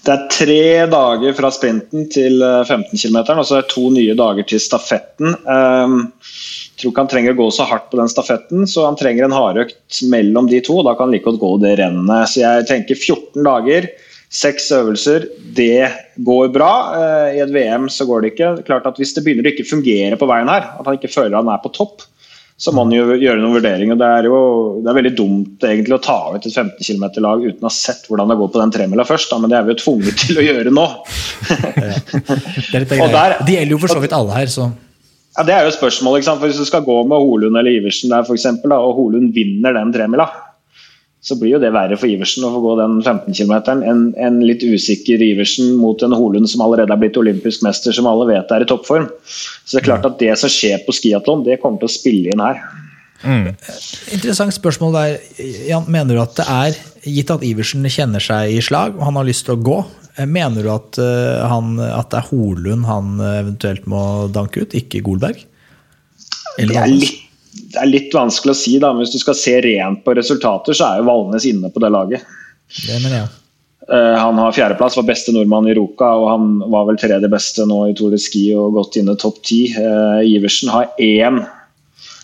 [0.00, 3.86] Det er tre dager fra sprinten til eh, 15 km, og så er det to
[3.94, 5.36] nye dager til stafetten.
[5.46, 9.28] Jeg tror ikke han trenger å gå så hardt på den stafetten, så han trenger
[9.28, 10.80] en hardøkt mellom de to.
[10.80, 12.32] og Da kan han like godt gå det rennet.
[12.32, 13.90] Så jeg tenker 14 dager,
[14.30, 15.90] seks øvelser, det
[16.26, 16.72] går bra.
[16.98, 18.54] Eh, I et VM så går det ikke.
[18.66, 21.38] Klart at Hvis det begynner å ikke fungere på veien her, at han ikke føler
[21.38, 22.08] han er på topp,
[22.60, 23.96] så må man jo gjøre noen vurderinger.
[23.96, 24.40] Det er jo
[24.84, 28.04] det er veldig dumt egentlig å ta ut et 15 km-lag uten å ha sett
[28.10, 30.40] hvordan det går på den tremila først, da, men det er vi jo tvunget til
[30.42, 30.84] å gjøre nå.
[31.48, 34.68] Det er litt der- De gjelder jo for så vidt alle her, så
[35.38, 36.20] Ja, Det er jo et spørsmål.
[36.26, 39.32] For Hvis du skal gå med Holund eller Iversen der, for eksempel, da, og Holund
[39.34, 40.26] vinner den tremila,
[41.20, 43.82] så blir jo det verre for Iversen å få gå den 15 km.
[43.84, 48.08] En, en litt usikker Iversen mot en Holund som allerede er blitt olympisk mester, som
[48.08, 49.10] alle vet er i toppform.
[49.28, 52.32] Så det er klart at det som skjer på skiatlon, det kommer til å spille
[52.32, 52.62] inn her.
[53.20, 55.16] Interessant spørsmål der.
[55.68, 59.20] Jan, mener du at det er, gitt at Iversen kjenner seg i slag og han
[59.20, 59.78] har lyst til å gå,
[60.16, 64.02] eh, mener du at, eh, han, at det er Holund han eh, eventuelt må
[64.32, 65.44] danke ut, ikke Golberg?
[66.56, 67.29] Det er, litt,
[67.70, 70.74] det er litt vanskelig å si, da, men hvis du skal se rent på resultater,
[70.74, 72.26] så er jo Valnes inne på det laget.
[72.70, 73.28] Det mener jeg.
[73.90, 77.66] Eh, han har fjerdeplass, var beste nordmann i Ruka, og han var vel tredje beste
[77.66, 79.64] nå i Tour de Ski og gått inn i topp ti.
[79.70, 81.40] Eh, Iversen har én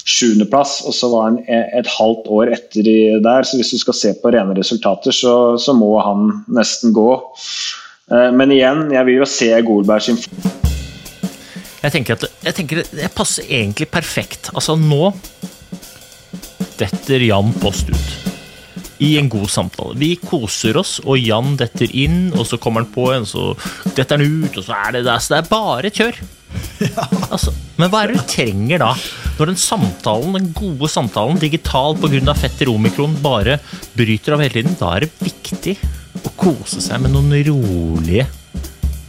[0.07, 2.91] sjuendeplass, og så var han e- et halvt år etter
[3.23, 3.47] der.
[3.47, 7.11] Så hvis du skal se på rene resultater, så, så må han nesten gå.
[8.11, 10.23] Eh, men igjen, jeg vil jo se Golberg sin
[11.87, 14.51] Jeg tenker at jeg tenker det passer egentlig perfekt.
[14.55, 15.13] Altså, nå
[16.81, 18.33] detter Jan Post ut.
[19.07, 19.95] I en god samtale.
[20.01, 23.51] Vi koser oss, og Jan detter inn, og så kommer han på en, så
[23.93, 25.21] detter han ut, og så er det der.
[25.21, 26.21] Så det er bare kjør.
[27.27, 28.91] Altså, men hva er det du trenger da?
[29.37, 32.35] Når den samtalen, den gode samtalen, digital pga.
[32.39, 33.59] fetter omikron, bare
[33.97, 35.77] bryter av hele tiden, da er det viktig
[36.25, 38.27] å kose seg med noen rolige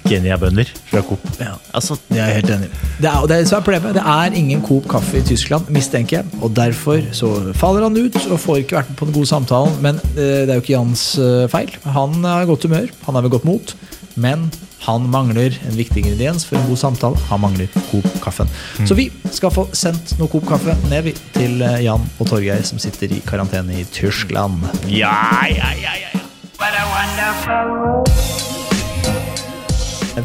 [0.07, 1.23] Kenya-bønner fra Coop.
[1.39, 1.53] Ja.
[1.75, 2.69] Altså, Jeg er helt enig.
[3.01, 3.97] Det er, det er, er problemet.
[3.97, 6.25] Det er ingen Coop kaffe i Tyskland, mistenker jeg.
[6.41, 9.75] Og derfor så faller han ut og får ikke vært med på den gode samtalen.
[9.83, 11.75] Men eh, det er jo ikke Jans eh, feil.
[11.97, 13.75] Han har godt humør, han er ved godt mot.
[14.17, 14.47] Men
[14.87, 17.19] han mangler en viktig ingrediens for en god samtale.
[17.29, 18.49] Han mangler Coop-kaffen.
[18.85, 23.13] Så vi skal få sendt noe Coop-kaffe ned til eh, Jan og Torgeir, som sitter
[23.13, 24.65] i karantene i Tyskland.
[24.89, 25.13] ja,
[25.49, 26.13] ja, ja, ja.
[26.13, 26.23] ja.
[26.57, 28.56] What a wonderful world.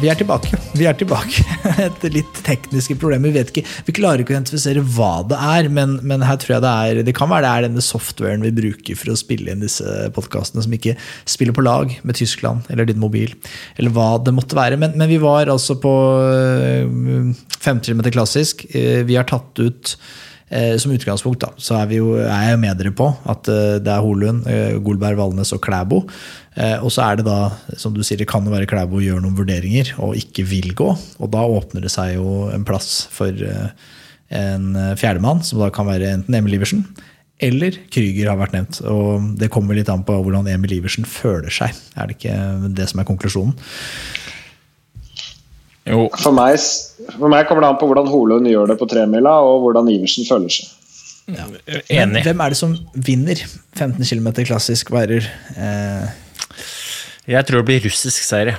[0.01, 0.57] Vi er tilbake.
[0.73, 1.43] Vi er tilbake.
[1.87, 3.29] etter litt tekniske problemer.
[3.29, 6.55] Vi vet ikke, vi klarer ikke å identifisere hva det er, men, men her tror
[6.55, 9.53] jeg det er Det kan være det er denne softwaren vi bruker for å spille
[9.53, 9.85] inn disse
[10.15, 10.95] podkastene, som ikke
[11.29, 13.35] spiller på lag med Tyskland eller din mobil,
[13.77, 14.79] eller hva det måtte være.
[14.81, 15.93] Men, men vi var altså på
[16.25, 17.33] øh,
[17.63, 18.65] 5 km klassisk.
[18.73, 20.03] Eh, Vi har tatt ut eh,
[20.77, 23.89] som utgangspunkt da, så er, vi jo, er jeg med dere på at eh, det
[23.89, 26.03] er Holund, eh, Golberg, Valnes og Klæbo.
[26.55, 27.37] Eh, og så er det da,
[27.79, 30.91] som du sier, det kan jo være Klæbo gjør noen vurderinger og ikke vil gå.
[30.93, 33.89] Og da åpner det seg jo en plass for eh,
[34.33, 36.85] en eh, fjerdemann, som da kan være enten Emil Iversen
[37.43, 38.79] eller Krüger har vært nevnt.
[38.87, 41.73] Og det kommer litt an på hvordan Emil Iversen føler seg.
[41.97, 42.37] Er det ikke
[42.77, 43.55] det som er konklusjonen?
[45.83, 46.61] Jo, For meg,
[47.17, 50.27] for meg kommer det an på hvordan Holund gjør det på tremila, og hvordan Iversen
[50.27, 50.69] føler seg.
[51.33, 51.45] Ja.
[52.03, 52.19] enig.
[52.25, 53.39] hvem er det som vinner
[53.79, 55.23] 15 km klassisk værer?
[55.55, 56.09] Eh,
[57.31, 58.57] Jeg tror det blir russisk seier, jeg.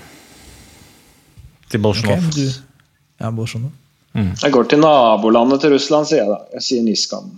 [1.68, 2.22] Til Bolsjunov.
[2.32, 2.47] du,
[3.20, 3.72] ja, Bolsjunov.
[4.14, 6.38] Jeg går til nabolandet til Russland, sier jeg da.
[6.55, 7.32] Jeg sier Niskan.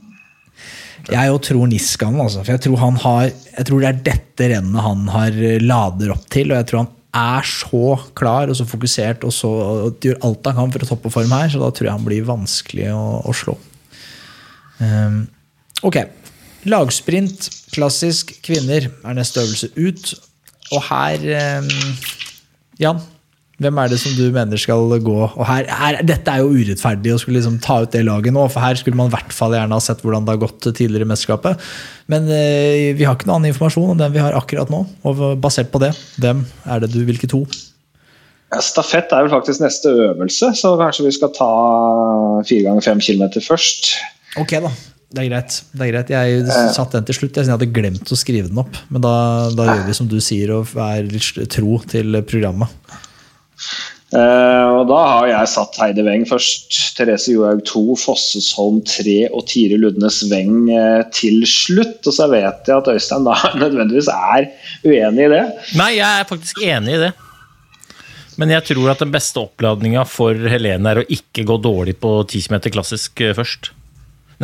[1.10, 2.42] Jeg òg tror Niskan, altså.
[2.44, 6.12] For jeg tror, han har, jeg tror det er dette rennet han har eh, lader
[6.14, 6.52] opp til.
[6.52, 10.50] Og jeg tror han er så klar og så fokusert og så og gjør alt
[10.50, 13.06] han kan for å toppe form her, så da tror jeg han blir vanskelig å,
[13.24, 13.56] å slå.
[14.78, 15.24] Um,
[15.86, 16.02] ok.
[16.66, 20.14] Lagsprint, klassisk kvinner, er neste øvelse ut.
[20.74, 21.26] Og her
[21.62, 21.70] um,
[22.82, 23.00] Jan,
[23.62, 25.16] hvem er det som du mener skal gå?
[25.24, 28.42] Og her, her, Dette er jo urettferdig å skulle liksom ta ut det laget nå,
[28.52, 31.06] for her skulle man i hvert fall gjerne ha sett hvordan det har gått tidligere
[31.06, 31.62] i mesterskapet.
[32.12, 34.82] Men eh, vi har ikke noen annen informasjon enn den vi har akkurat nå.
[35.08, 37.46] Og basert på det, hvem er det du, hvilke to?
[38.52, 41.48] Ja, Stafett er vel faktisk neste øvelse, så kanskje vi skal ta
[42.46, 43.96] fire ganger fem kilometer først.
[44.36, 44.74] Ok, da.
[45.16, 45.56] Det er greit.
[45.72, 46.12] det er greit.
[46.12, 47.38] Jeg satte den til slutt.
[47.40, 48.76] Jeg hadde glemt å skrive den opp.
[48.92, 49.16] Men da,
[49.56, 52.96] da gjør vi som du sier, og er litt tro til programmet.
[54.14, 59.42] Eh, og da har jeg satt Heidi Weng først, Therese Johaug 2, Fossesholm 3 og
[59.50, 61.98] Tire Ludnes Weng uh, til slutt.
[62.06, 63.34] Og så vet jeg at Øystein da
[63.64, 64.50] nødvendigvis er
[64.86, 65.44] uenig i det.
[65.80, 67.12] Nei, jeg er faktisk enig i det.
[68.36, 72.18] Men jeg tror at den beste oppladninga for Helene er å ikke gå dårlig på
[72.28, 73.72] 10 km klassisk eh, først.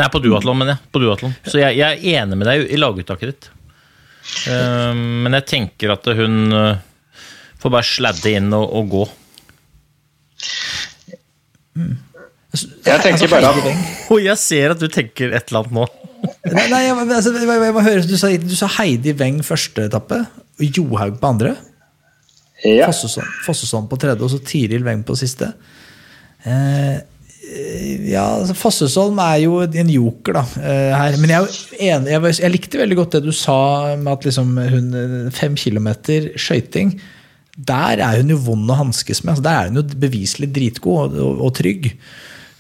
[0.01, 0.89] Nei, på duatlon, mener jeg.
[0.91, 1.35] På duatlon.
[1.45, 3.53] Så jeg, jeg er enig med deg i laguttaket ditt.
[4.49, 6.57] Uh, men jeg tenker at hun
[7.63, 9.03] får bare sladde inn og, og gå.
[12.85, 15.87] Jeg tenker bare at Og jeg ser at du tenker et eller annet nå.
[16.53, 19.41] Nei, nei jeg, må- altså, jeg, jeg må høre, du sa, du sa Heidi Weng
[19.47, 20.21] første etappe,
[20.61, 21.55] og Johaug på andre.
[22.63, 22.87] ja,
[23.47, 25.49] Fossesson, på tredje, og så Tiril Weng på siste.
[26.47, 27.01] Eh,
[28.13, 31.17] ja, altså Fossesholm er jo en joker da, eh, her.
[31.19, 31.49] Men jeg,
[31.89, 33.57] enig, jeg, jeg likte veldig godt det du sa
[33.99, 36.95] med at liksom hun, eh, fem kilometer skøyting
[37.57, 39.35] Der er hun jo vond å hanskes med.
[39.35, 41.91] Altså, der er hun jo beviselig dritgod og, og, og trygg.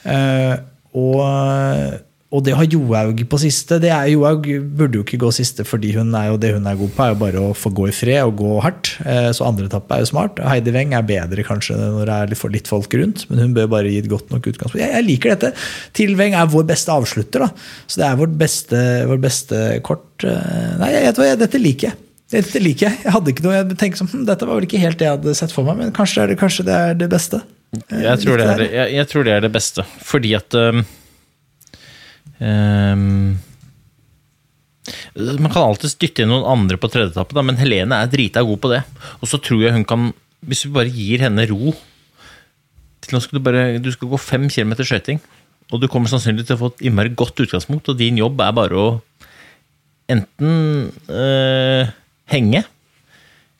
[0.04, 0.56] Uh,
[0.92, 1.20] og,
[2.32, 4.44] og det har ha Johaug på siste det er, Johaug
[4.76, 7.14] burde jo ikke gå siste, fordi hun er jo det hun er god på, er
[7.14, 8.92] jo bare å få gå i fred og gå hardt.
[9.06, 10.44] Uh, så andre etappe er jo smart.
[10.44, 13.72] Heidi Weng er bedre kanskje når det er litt, litt folk rundt, men hun bør
[13.78, 14.80] bare gi et godt nok utgangspunkt.
[14.84, 15.54] Jeg, jeg liker dette.
[15.96, 17.68] Til Weng er vår beste avslutter, da.
[17.88, 20.10] så det er vårt beste, vår beste kort.
[20.20, 22.00] Uh, Nei, jeg, jeg, dette liker jeg.
[22.32, 23.00] Dette liker jeg.
[23.04, 25.18] Jeg hadde ikke noe, jeg tenkte som, hm, Dette var vel ikke helt det jeg
[25.18, 27.42] hadde sett for meg, men kanskje det er det, kanskje det, er det beste.
[27.76, 29.84] Eh, Jeg tror det, er, jeg, jeg tror det er det beste.
[30.08, 30.82] Fordi at um,
[32.40, 33.06] um,
[35.20, 38.62] Man kan alltids dytte inn noen andre på tredje etappe, men Helene er drita god
[38.64, 38.82] på det.
[39.20, 40.10] Og så tror jeg hun kan
[40.48, 41.74] Hvis vi bare gir henne ro
[43.02, 45.18] til nå skal du, bare, du skal gå fem kilometer skøyting,
[45.74, 48.52] og du kommer sannsynligvis til å få et innmari godt utgangspunkt, og din jobb er
[48.54, 48.84] bare å
[50.12, 51.90] enten øh,
[52.30, 52.62] henge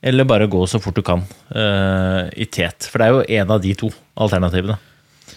[0.02, 1.20] eller bare gå så fort du kan
[1.54, 2.88] uh, i tet.
[2.90, 4.74] For det er jo en av de to alternativene.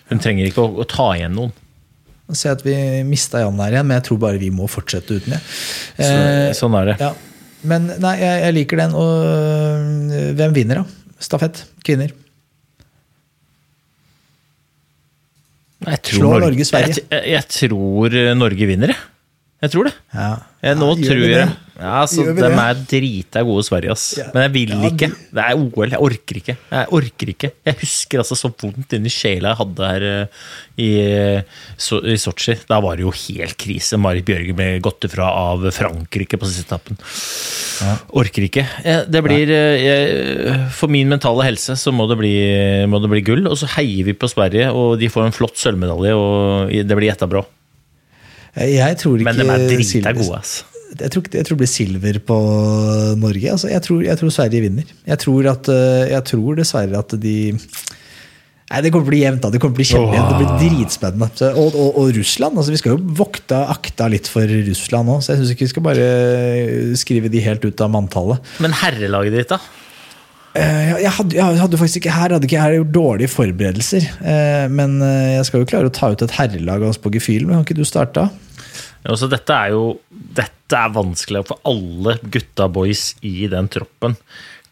[0.09, 1.53] Hun trenger ikke å, å ta igjen noen.
[2.33, 2.73] Ser at vi
[3.05, 5.41] mista Jan her igjen, men jeg tror bare vi må fortsette uten det.
[5.45, 6.95] Så, Eh, sånn er det.
[7.03, 7.11] ja.
[7.65, 8.91] Men nei, jeg, jeg liker den.
[8.97, 11.13] Og øh, hvem vinner, da?
[11.25, 11.63] Stafett?
[11.85, 12.11] Kvinner?
[15.85, 16.95] Slår Norge, Norge Sverige.
[16.97, 19.01] Jeg, jeg, jeg tror eh, Norge vinner, jeg.
[19.65, 19.93] Jeg tror det.
[20.13, 20.29] Ja.
[20.61, 21.47] Eh, Nå Ja, tror jeg det?
[21.75, 24.05] Ja, altså, De er drita gode i Sverige, ass.
[24.15, 24.29] Ja.
[24.31, 25.09] Men jeg vil Ja, ikke.
[25.11, 25.89] Det er OL.
[25.91, 26.55] Jeg orker ikke.
[26.71, 27.49] Jeg orker ikke.
[27.67, 30.45] Jeg husker altså så vondt inni sjela jeg hadde her uh,
[30.79, 32.55] i, eh, so i Sotsji.
[32.69, 33.99] Da var det jo helt krise.
[33.99, 36.99] Marit Bjørgen ble gått ifra av Frankrike på siste etappen.
[38.15, 38.63] Orker ikke.
[39.11, 42.35] Det blir eh, jeg, For min mentale helse så må det, bli,
[42.87, 43.43] må det bli gull.
[43.51, 47.11] Og så heier vi på Sverige, og de får en flott sølvmedalje, og det blir
[47.11, 47.43] etterbrå.
[48.55, 50.61] Jeg tror ikke Men de er drita gode, ass.
[50.99, 52.37] Jeg tror, jeg tror det blir silver på
[53.19, 53.51] Norge.
[53.51, 54.83] Altså, jeg, tror, jeg tror Sverige vinner.
[55.07, 57.35] Jeg tror, at, eh, jeg tror dessverre at de
[58.65, 59.41] Nei, Det kommer til å bli jevnt.
[59.43, 60.29] da, Det kommer til å bli kjempejevnt.
[60.31, 61.27] Det blir dritspennende.
[61.37, 62.57] Så, og, og, og Russland.
[62.57, 65.73] altså Vi skal jo vokte akta litt for Russland òg, så jeg syns ikke vi
[65.75, 66.07] skal bare
[66.97, 68.41] skrive de helt ut av manntallet.
[68.65, 69.59] Men herrelaget ditt, da?
[70.57, 74.09] Eh, Jeg, hadde, jeg hadde faktisk ikke her hadde ikke her gjort dårlige forberedelser.
[74.25, 74.97] eh, Men
[75.35, 77.45] jeg skal jo klare å ta ut et herrelag av oss på gefühl.
[77.53, 78.31] Har ikke du starta?
[79.05, 84.15] Altså, dette er jo Dette er vanskelig for alle gutta boys i den troppen.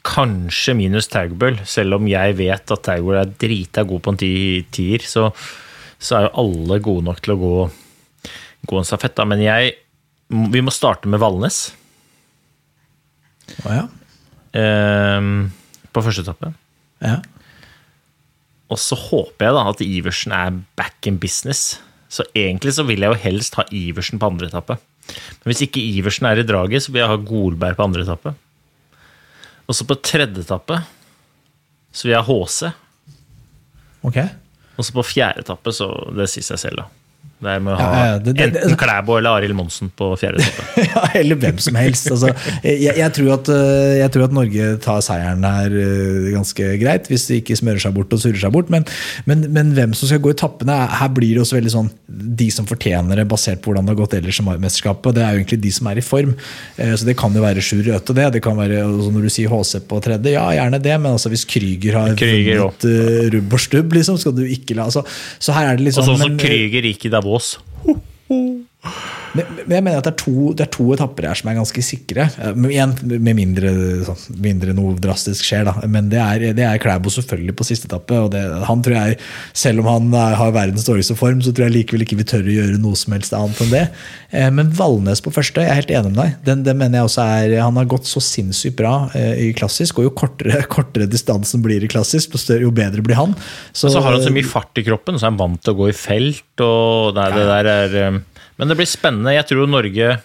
[0.04, 4.66] Kanskje minus Tagbøll, selv om jeg vet at Tagbøll er drita god på en ti-
[4.74, 5.28] tier, så,
[6.02, 7.54] så er jo alle gode nok til å gå,
[8.68, 9.16] gå en stafett.
[9.20, 9.28] Da.
[9.30, 9.76] Men jeg
[10.34, 11.60] Vi må starte med Valnes
[13.68, 13.86] Å ja.
[14.58, 15.30] eh,
[15.94, 16.54] på første etappe.
[17.06, 17.20] ja.
[18.74, 21.76] Og så håper jeg da at Iversen er back in business.
[22.14, 24.78] Så egentlig så vil jeg jo helst ha Iversen på andre etappe.
[25.42, 28.36] Men hvis ikke Iversen er i draget, så vil jeg ha Golberg på andre etappe.
[29.66, 30.82] Og så på tredje etappe
[31.94, 32.72] så vil jeg ha HC.
[34.06, 34.20] Ok.
[34.78, 35.88] Og så på fjerde etappe, så
[36.18, 37.03] det sier seg selv, da.
[37.44, 40.40] Der er med å ha ja, det- det- enten Klæbo eller Arild Monsen på fjerde
[40.46, 40.84] toppe.
[40.88, 42.08] Ja, eller hvem som helst.
[42.14, 42.30] Altså,
[42.64, 47.10] jeg, jeg, tror at, eh, jeg tror at Norge tar seieren her eh, ganske greit,
[47.12, 48.70] hvis de ikke smører seg bort og surrer seg bort.
[48.72, 48.86] Men,
[49.28, 52.48] men, men hvem som skal gå i tappene, her blir det også veldig sånn de
[52.54, 55.12] som fortjener det, basert på hvordan det har gått ellers i mesterskapet.
[55.12, 56.32] og Det er jo egentlig de som er i form.
[56.78, 58.30] Eh, Så det kan jo være Sjur Røthe, det.
[58.38, 60.96] Det kan være, altså når du sier HC på tredje, ja, gjerne det.
[61.04, 64.80] Men altså, hvis Krüger har Kryger, vunnet uh, rubb og stubb, liksom, skal du ikke
[64.80, 65.04] la altså,
[65.44, 67.32] Så her er det liksom Og sånn som Krüger gikk i Davos.
[67.34, 67.60] Ås.
[67.86, 67.96] Ho,
[68.30, 71.50] ho men, men jeg mener at det er, to, det er to etapper her som
[71.50, 72.28] er ganske sikre.
[72.38, 73.72] Eh, men Igjen, med mindre,
[74.08, 75.66] sånn, mindre noe drastisk skjer.
[75.70, 75.76] da.
[75.90, 78.20] Men det er, det er Klæbo selvfølgelig på siste etappe.
[78.26, 79.18] og det, han tror jeg,
[79.58, 82.46] Selv om han er, har verdens dårligste form, så tror jeg likevel ikke vi tør
[82.46, 83.84] å gjøre noe som helst annet enn det.
[84.32, 86.36] Eh, Men Valnes på første, jeg er helt enig med deg.
[86.50, 90.00] Den, den mener jeg også er, Han har gått så sinnssykt bra eh, i klassisk,
[90.02, 93.34] og jo kortere, kortere distansen blir i klassisk, jo, bedre blir han.
[93.72, 95.80] Så, Så har han så mye fart i kroppen, så er han vant til å
[95.82, 96.46] gå i felt.
[96.64, 98.22] Og det, det der er, eh,
[98.58, 99.34] men det blir spennende.
[99.36, 100.18] Jeg tror Norge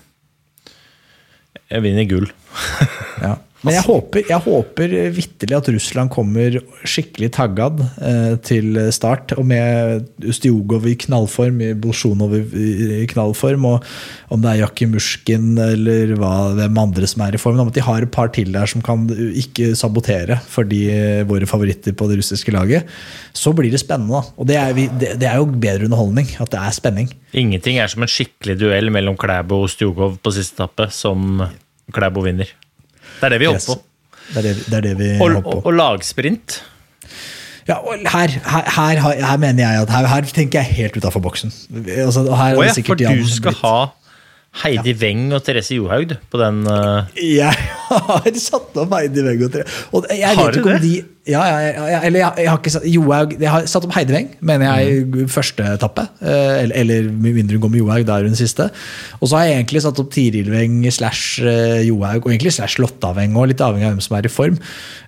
[1.68, 2.28] vinner gull.
[3.18, 3.34] Ja.
[3.66, 9.34] Men jeg håper, jeg håper vitterlig at Russland kommer skikkelig taggad eh, til start.
[9.34, 13.88] Og med Ustjugov i knallform, Bolsjunov i, knallform, og
[14.34, 17.58] om det er Jakimushkin eller hva, hvem andre som er i form.
[17.58, 20.84] Om at de har et par til der som kan ikke sabotere for de,
[21.26, 22.86] våre favoritter på det russiske laget.
[23.34, 24.22] Så blir det spennende.
[24.22, 24.38] da.
[24.38, 26.30] Og det er, vi, det, det er jo bedre underholdning.
[26.38, 27.10] At det er spenning.
[27.34, 31.42] Ingenting er som en skikkelig duell mellom Klæbo og Stjugov på siste etappe, som
[31.92, 32.48] Klæbo vinner.
[33.20, 33.78] Det er det vi håper på.
[34.28, 35.50] Det er det, det, er det vi Og, på.
[35.50, 36.58] og, og lagsprint.
[37.68, 41.52] Ja, og her, her, her, her mener jeg at her, tenker jeg helt utafor boksen.
[41.86, 43.86] Altså, og her er det ja, for du skal blitt- ha
[44.62, 47.04] Heidi Weng og Therese Johaug på den uh...
[47.20, 47.52] Jeg
[48.08, 50.78] har satt opp Heidi Weng og Therese Og Har vet du det?
[50.82, 50.94] de
[51.28, 53.92] ja, ja, ja, ja, eller jeg, jeg har ikke satt Johaug Jeg har satt opp
[53.96, 55.28] Heideveng, mener jeg, Mm.
[55.28, 56.06] første etappe.
[56.22, 58.70] Eh, Eller, eller med mindre hun går med Johaug, da er hun siste.
[59.20, 63.36] Og så har jeg egentlig satt opp Tirilveng slash eh, Johaug, og egentlig slash Lottaveng
[63.36, 64.58] òg, litt avhengig av hvem som er i form.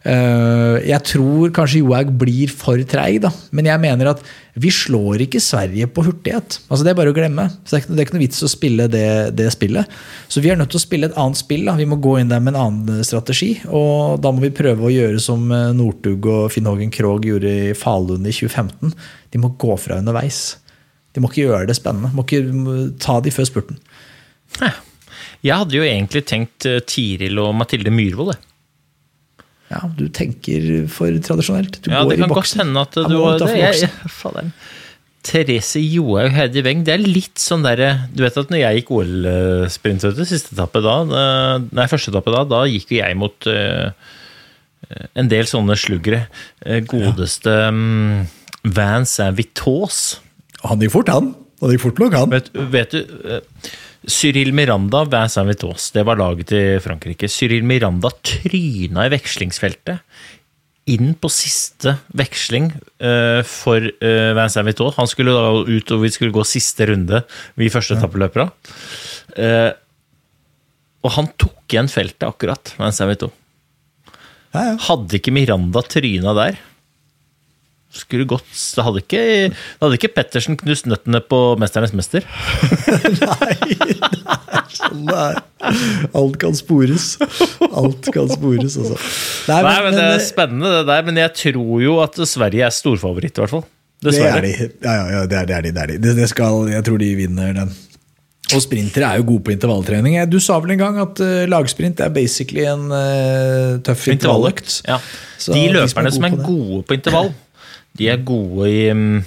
[0.05, 3.31] Eh, Jeg tror kanskje Johaug blir for treig, da.
[3.53, 4.23] Men jeg mener at
[4.61, 6.59] vi slår ikke Sverige på hurtighet.
[6.69, 7.47] Altså Det er bare å glemme.
[7.65, 9.87] Så Det er ikke, noe vits å spille det, det spillet.
[10.29, 11.65] Så vi er nødt til å spille et annet spill.
[11.69, 11.77] Da.
[11.79, 13.61] Vi må gå inn der med en annen strategi.
[13.71, 15.71] Og da må vi prøve å gjøre som eh,
[16.11, 18.93] Northug og Finn Hågen Krogh gjorde i Falun i 2015.
[19.33, 20.57] De må gå fra underveis.
[21.15, 22.11] De må ikke gjøre det spennende.
[22.11, 23.79] De Må ikke ta de før spurten.
[25.43, 28.35] Jeg hadde jo egentlig tenkt eh, Tiril og Mathilde Myhrvold.
[28.35, 29.47] jeg.
[29.71, 31.81] Ja, Du tenker for tradisjonelt.
[31.83, 33.47] Du Ja, går det kan godt hende at du var det.
[33.47, 34.53] boksen.
[35.23, 38.91] Therese Johaug Heidi Weng, det er litt sånn derre Du vet at når jeg gikk
[38.97, 43.47] OL-sprint, vet siste etappe da, eh, nei, første etappe da, da gikk jo jeg mot
[43.53, 43.91] eh,
[45.15, 46.25] en del sånne sluggere.
[46.65, 48.25] Eh, godeste um,
[48.65, 50.01] Vance Vitos.
[50.67, 51.33] Han gikk fort, han.
[51.61, 52.35] Han gikk fort nok, han.
[52.35, 53.01] Vet, vet du
[53.37, 53.71] eh,
[54.09, 57.29] Cyril Miranda, Vincent Vitos, det var laget til Frankrike.
[57.29, 60.01] Cyril Miranda tryna i vekslingsfeltet.
[60.91, 62.71] Inn på siste veksling
[63.05, 64.97] uh, for uh, Vincent Vitos.
[64.97, 67.21] Han skulle da ut, og vi skulle gå siste runde,
[67.61, 68.49] vi første etappeløpere.
[69.37, 69.71] Uh,
[71.05, 73.29] og han tok igjen feltet akkurat jeg vet
[74.55, 74.75] Ja, ja.
[74.89, 76.59] Hadde ikke Miranda tryna der,
[77.95, 78.47] skulle gått
[78.77, 82.27] Da hadde ikke, da hadde ikke Pettersen knust nøttene på Mesternes mester.
[83.19, 85.41] Nei, er sånn det er.
[86.17, 87.13] Alt kan spores.
[87.67, 88.97] Alt kan spores, altså.
[89.51, 91.05] Nei, Nei, men Det er spennende, det der.
[91.09, 93.67] Men jeg tror jo at Sverige er storfavoritt, i hvert fall.
[94.07, 94.55] det er de.
[94.87, 95.75] Ja, ja, ja, det er, det er de.
[95.75, 95.99] Det er de.
[96.07, 97.75] Det, det skal, jeg tror de vinner den.
[98.57, 100.17] Og sprintere er jo gode på intervalltrening.
[100.31, 104.81] Du sa vel en gang at uh, lagsprint er basically en uh, tøff intervalløkt.
[104.89, 105.01] Ja.
[105.41, 107.31] Så De de som er løperne som er gode på gode på intervall,
[107.99, 109.21] de er gode i um,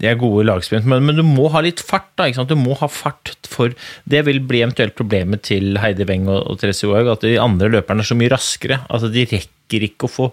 [0.00, 2.08] de er gode i lagsprint, men, men du må ha litt fart.
[2.16, 2.52] da, ikke sant?
[2.52, 3.74] Du må ha fart for
[4.08, 7.68] Det vil bli eventuelt problemet til Heidi Weng og, og Therese Johaug, at de andre
[7.68, 8.80] løperne er så mye raskere.
[8.88, 10.30] Altså, De rekker ikke å få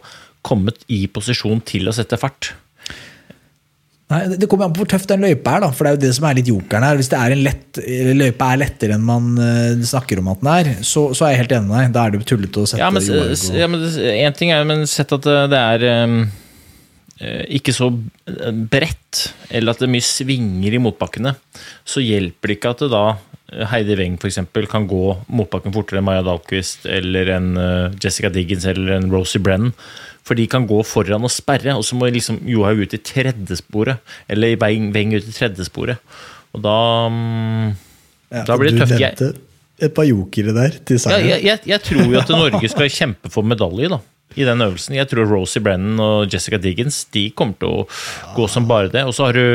[0.47, 2.53] kommet i posisjon til å sette fart.
[4.07, 6.03] Nei, det- kommer an på hvor tøff den løypa er, da, for det er jo
[6.05, 6.95] det som er litt jokeren her.
[6.95, 7.79] Hvis det er en lett,
[8.15, 11.41] løypa er lettere enn man uh, snakker om at den er, så, så er jeg
[11.43, 11.95] helt enig med deg.
[11.97, 15.11] Da er det tullete å sette Ja, men, ja, men en ting er men sett
[15.11, 16.21] at det, det er um,
[17.19, 17.89] eh, ikke så
[18.71, 21.35] bredt, eller at det er mye svinger i motbakkene,
[21.87, 25.75] så hjelper det ikke at det da eh, Heidi Weng for eksempel, kan gå motbakken
[25.75, 29.75] fortere enn Maja Dahlqvist eller en eh, Jessica Diggins eller en Rosie Brennan.
[30.27, 34.01] For de kan gå foran og sperre, og så må liksom Johaug ut i tredjesporet.
[34.27, 36.01] Eller Weng ut i tredjesporet.
[36.55, 36.77] Og da
[37.13, 37.69] mm,
[38.33, 38.91] Ja, Da blir det tøft.
[38.91, 39.29] Du nevnte
[39.87, 41.25] et par jokere der til ja, seier.
[41.29, 43.99] jeg, jeg, jeg tror jo at Norge skal kjempe for medalje da,
[44.35, 44.95] i den øvelsen.
[44.97, 47.85] Jeg tror Rosie Brennan og Jessica Diggins de kommer til å
[48.35, 49.03] gå som bare det.
[49.07, 49.45] Og så har du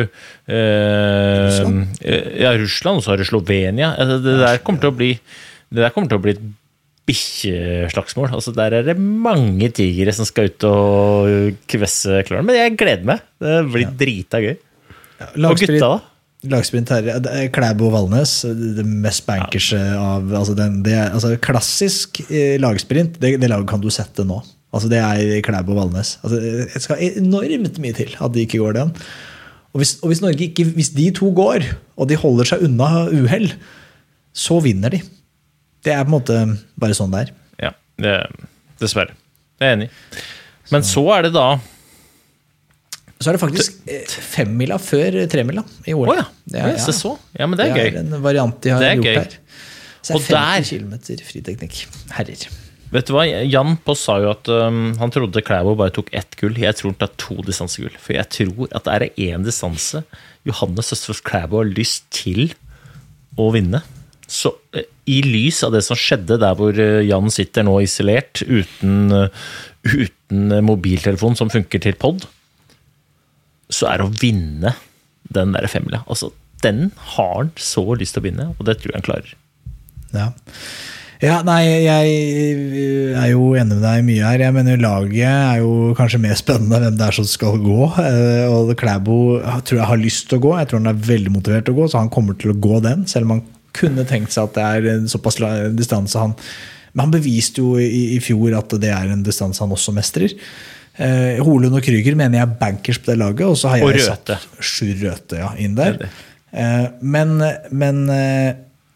[0.63, 1.99] eh, Russland?
[2.01, 3.93] eh, Ja, Russland, og så har du Slovenia.
[3.99, 5.13] Det, Det der kommer til å bli
[5.73, 6.43] det der kommer til å bli et
[7.09, 8.31] bikkjeslagsmål.
[8.37, 12.47] Altså, der er det mange tigre som skal ut og kvesse klørne.
[12.49, 13.27] Men jeg gleder meg.
[13.43, 14.57] Det blir drita gøy.
[15.23, 15.93] Og gutta, da?
[16.51, 22.57] Lagsprint her, er Klæbo Valnes, det mest bankerse av altså den, det altså Klassisk eh,
[22.59, 24.41] lagsprint, det, det laget kan du sette nå.
[24.75, 26.17] Altså Det er Klæbo Valnes.
[26.25, 28.91] Altså, det skal enormt mye til at de ikke går den.
[29.73, 33.07] Og hvis, og hvis, Norge ikke, hvis de to går, og de holder seg unna
[33.07, 33.53] uhell,
[34.35, 34.99] så vinner de.
[35.83, 36.39] Det er på en måte
[36.79, 37.33] bare sånn det er.
[37.67, 37.71] Ja,
[38.03, 38.15] det,
[38.83, 39.15] dessverre.
[39.59, 39.91] Det er jeg enig.
[40.73, 41.47] Men så er det da
[43.23, 46.09] Så er det faktisk eh, femmila før tremila i år.
[46.11, 46.25] Oh, ja.
[46.49, 47.17] Det er, Ja, så.
[47.39, 47.99] Ja, men det er gøy.
[48.01, 49.19] en variant de har er gjort gøy.
[49.21, 49.39] her.
[50.03, 51.81] Så det er der- 50 km friteknikk.
[52.17, 52.47] Herrer.
[52.93, 56.35] Vet du hva, Jan Poss sa jo at um, han trodde Klæbo bare tok ett
[56.37, 56.59] gull.
[56.61, 57.95] Jeg tror han tar to distansegull.
[58.03, 60.03] For jeg tror at det er én distanse
[60.45, 62.51] Johannes Østfold Klæbo har lyst til
[63.39, 63.81] å vinne.
[64.33, 68.45] Så eh, i lys av det som skjedde der hvor eh, Jan sitter nå isolert,
[68.47, 69.43] uten, eh,
[69.93, 72.25] uten mobiltelefon som funker til pod,
[73.73, 74.75] så er å vinne
[75.33, 76.03] den der femmila.
[76.07, 76.33] Altså,
[76.65, 79.37] den har han så lyst til å vinne, og det tror jeg han klarer.
[80.13, 80.27] Ja.
[81.25, 82.11] ja, nei, jeg
[83.17, 84.45] er jo enig med deg mye her.
[84.45, 87.89] Jeg mener Laget er jo kanskje mer spennende hvem det er som skal gå.
[88.53, 89.17] Og Klæbo
[89.65, 90.53] tror jeg har lyst til å gå.
[90.61, 92.83] Jeg tror han er veldig motivert til å gå, så han kommer til å gå
[92.85, 93.09] den.
[93.09, 93.45] Selv om han
[93.77, 95.39] kunne tenkt seg at det er en såpass
[95.77, 96.35] distanse han
[96.93, 100.35] Men han beviste jo i, i fjor at det er en distanse han også mestrer.
[101.01, 103.95] Eh, Holund og Krüger mener jeg er bankers på det laget, og så har Og
[103.95, 105.97] jeg satt Sjur Røthe ja, inn der.
[105.97, 106.29] Det er det.
[106.53, 107.39] Eh, men
[107.73, 108.53] men eh,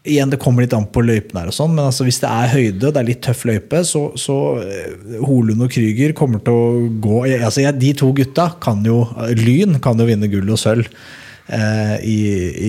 [0.07, 2.51] igjen, det kommer litt an på løypene her og sånn, men altså, hvis det er
[2.53, 6.67] høyde, det er litt tøff løype, så, så eh, Holund og Krüger kommer til å
[7.03, 9.01] gå altså, jeg, De to gutta kan jo
[9.37, 12.19] Lyn kan jo vinne gull og sølv eh, i,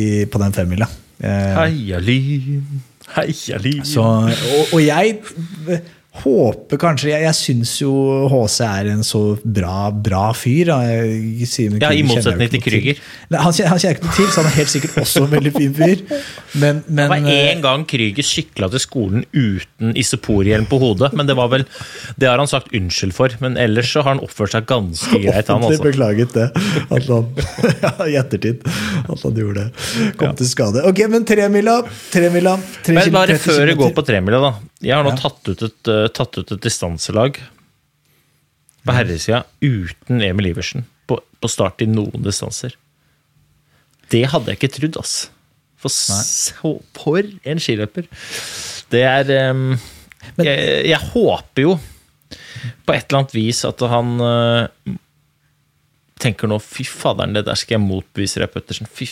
[0.00, 0.88] i, på den femmila.
[1.20, 2.62] Eh, Heia Lyn,
[3.16, 3.82] heia Lyn.
[3.98, 4.30] og,
[4.72, 5.18] og jeg
[6.22, 7.92] håper kanskje Jeg, jeg syns jo
[8.32, 10.70] HC er en så bra, bra fyr.
[10.84, 13.00] Jeg, sier- Ja, i Krüger motsetning til Krüger.
[13.30, 15.52] Nei, Han han kjenner ikke noe til, så han er helt sikkert også en veldig
[15.56, 16.02] fin fyr.
[16.58, 21.12] Men, men Det var eh, en gang Krüger sykla til skolen uten isoporhjelm på hodet,
[21.18, 21.66] men det var vel
[22.18, 25.48] Det har han sagt unnskyld for, men ellers så har han oppført seg ganske greit,
[25.48, 25.82] han altså.
[25.84, 26.48] beklaget det.
[26.90, 27.28] At han,
[27.84, 28.64] ja, I ettertid.
[29.08, 30.14] At han gjorde det.
[30.20, 30.84] Kom til skade.
[30.88, 31.80] Ok, men tremila.
[32.12, 32.56] Tremila.
[32.84, 34.52] Tre Men bare før du går på tremila, da.
[34.84, 35.16] Jeg har nå Ja.
[35.18, 37.40] tatt, ut et, eh, tatt ut et distanselag
[38.86, 42.76] på herresida uten Emil Iversen på, på start i noen distanser.
[44.08, 45.16] Det hadde jeg ikke trodd, ass.
[45.78, 48.06] For så for en skiløper.
[48.90, 49.78] Det er ehm,
[50.38, 54.94] jeg, jeg håper jo på et eller annet vis at han uh,
[56.18, 58.88] tenker nå Fy faderen, det der skal jeg motbevise deg, Pettersen.
[58.90, 59.10] Fy,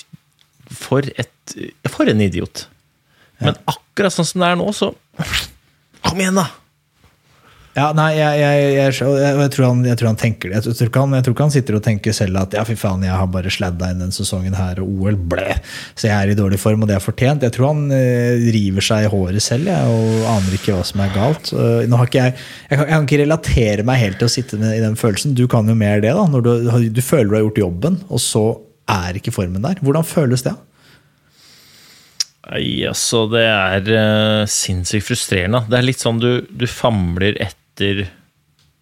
[0.72, 1.56] for, et,
[1.92, 2.66] for en idiot.
[3.38, 4.90] Men akkurat sånn som det er nå, så
[6.06, 6.46] Kom igjen, da!
[7.76, 10.62] Ja, nei, jeg, jeg, jeg, jeg, tror han, tror han tenker det.
[10.64, 13.12] Tror, han, jeg tror ikke han sitter og tenker selv at ja, fy faen, jeg
[13.12, 15.58] har bare sladda inn den sesongen her, og OL, blæ,
[15.92, 17.44] så jeg er i dårlig form, og det er fortjent.
[17.44, 21.02] Jeg tror han eh, river seg i håret selv, jeg, og aner ikke hva som
[21.04, 21.52] er galt.
[21.52, 22.38] Uh, ikke jeg,
[22.70, 25.36] kan, kan ikke relatere meg helt til å sitte med, i den følelsen.
[25.36, 26.24] Du kan jo mer det, da.
[26.32, 26.52] Når du,
[26.96, 28.46] du føler du har gjort jobben, og så
[28.88, 29.84] er ikke formen der.
[29.84, 30.56] Hvordan føles det?
[32.46, 35.64] Altså, det er uh, sinnssykt frustrerende.
[35.66, 38.06] Det er litt sånn du, du famler etter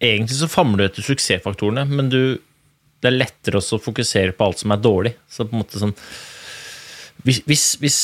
[0.05, 2.35] Egentlig så famler du etter suksessfaktorene, men du,
[3.01, 5.13] det er lettere å fokusere på alt som er dårlig.
[5.31, 5.95] Så på en måte sånn
[7.25, 7.39] hvis,
[7.79, 7.99] hvis,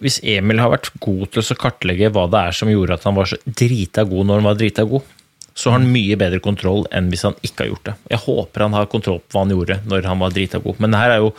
[0.00, 3.18] hvis, Emil har vært god til å kartlegge hva det er som gjorde at han
[3.18, 5.10] var så drita god når han var drita god,
[5.52, 7.94] så har han mye bedre kontroll enn hvis han ikke har gjort det.
[8.14, 10.96] Jeg håper han har kontroll på hva han gjorde når han var drita god, men
[10.96, 11.34] her er jo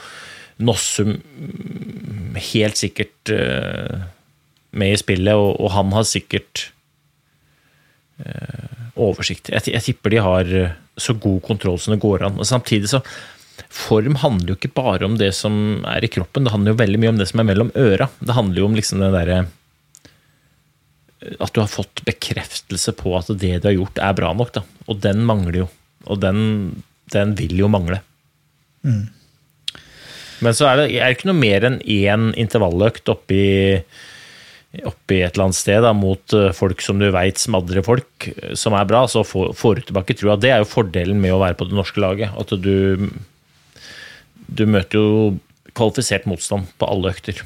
[0.63, 1.17] Nossum
[2.51, 4.05] helt sikkert uh,
[4.73, 6.69] med i spillet, og, og, han har sikkert
[8.23, 9.51] uh, oversikt.
[9.53, 12.37] Jeg, jeg, tipper de har eh, så god kontroll som det går an.
[12.37, 13.01] Og samtidig så
[13.73, 16.99] Form handler jo ikke bare om det som er i kroppen, det handler jo veldig
[17.01, 18.07] mye om det som er mellom øra.
[18.21, 19.37] Det handler jo om liksom det derre
[21.41, 24.53] At du har fått bekreftelse på at det du har gjort, er bra nok.
[24.57, 24.63] Da.
[24.89, 25.67] Og den mangler jo.
[26.09, 26.39] Og den,
[27.13, 28.01] den vil jo mangle.
[28.85, 29.05] Mm.
[30.43, 33.43] Men så er det, er det ikke noe mer enn én intervalløkt oppi
[34.81, 38.55] oppi et eller annet sted da, mot eh, folk som du veit smadrer folk, eh,
[38.57, 40.37] som er bra, så får, du tilbake trua.
[40.39, 42.33] Det er jo fordelen med å være på det norske laget.
[42.33, 43.09] At du
[44.53, 45.37] Du møter jo
[45.73, 47.39] kvalifisert motstand på alle økter.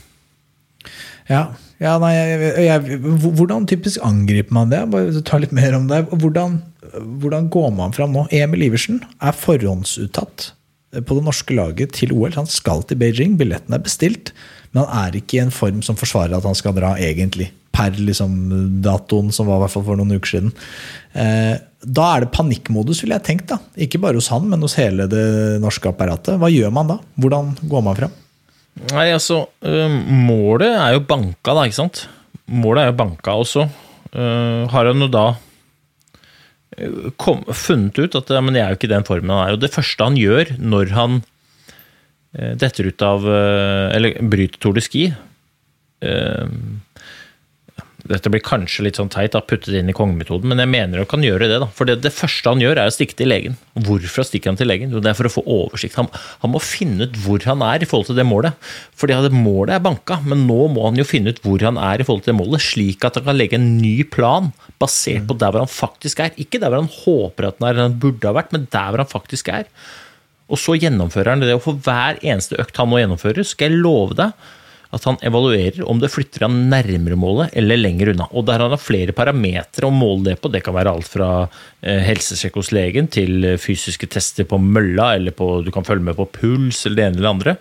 [1.29, 2.97] Ja, ja nei, jeg, jeg,
[3.37, 4.81] Hvordan typisk angriper man det?
[4.91, 6.01] Bare ta litt mer om det.
[6.09, 6.61] Hvordan,
[7.21, 8.25] hvordan går man fram nå?
[8.31, 10.51] Emil Iversen er forhåndsuttatt
[10.91, 12.35] på det norske laget til OL.
[12.37, 14.31] Han skal til Beijing, billetten er bestilt.
[14.71, 17.49] Men han er ikke i en form som forsvarer at han skal dra, egentlig.
[17.75, 18.35] Per liksom,
[18.83, 20.53] datoen, som var i hvert fall for noen uker siden.
[21.13, 23.51] Eh, da er det panikkmodus, ville jeg tenkt.
[23.51, 23.59] da.
[23.77, 25.25] Ikke bare hos han, men hos hele det
[25.63, 26.39] norske apparatet.
[26.39, 27.01] Hva gjør man da?
[27.19, 28.15] Hvordan går man fram?
[28.93, 32.05] Nei, altså, Målet er jo banka, da, ikke sant?
[32.47, 33.67] Målet er jo banka også.
[34.13, 35.25] Har han jo da
[37.17, 39.57] kom, funnet ut at ja, men jeg er jo ikke den formen han er.
[39.57, 41.19] Og det første han gjør når han
[42.37, 45.07] Eh, detter ut av eh, Eller bryter Tour de Ski.
[48.07, 51.09] Dette blir kanskje litt sånn teit, da, puttet inn i kongemetoden, men jeg mener han
[51.09, 51.59] kan gjøre det.
[51.63, 53.57] da, For det, det, første han gjør, er å stikke til legen.
[53.87, 54.93] Hvorfor stikker han til legen?
[54.93, 55.97] Jo, det er for å få oversikt.
[55.99, 56.09] Han,
[56.43, 58.57] han, må finne ut hvor han er i forhold til det målet.
[58.97, 62.01] Fordi det målet er banka, men nå må han jo finne ut hvor han er
[62.01, 64.51] i forhold til det målet, slik at han kan legge en ny plan
[64.81, 66.35] basert på der hvor han faktisk er.
[66.39, 69.03] Ikke der hvor han håper at han er, han burde ha vært, men der hvor
[69.03, 69.67] han faktisk er.
[70.47, 71.55] Og så gjennomfører han det.
[71.57, 74.47] Og for hver eneste økt han nå gjennomfører, skal jeg love deg
[74.95, 78.29] at han evaluerer om det flytter han nærmere målet eller lenger unna.
[78.31, 80.51] Og der han har flere parametere å måle det på.
[80.53, 85.35] Det kan være alt fra eh, helsesjekk hos legen til fysiske tester på mølla, eller
[85.35, 87.57] på, du kan følge med på puls eller det ene eller det andre.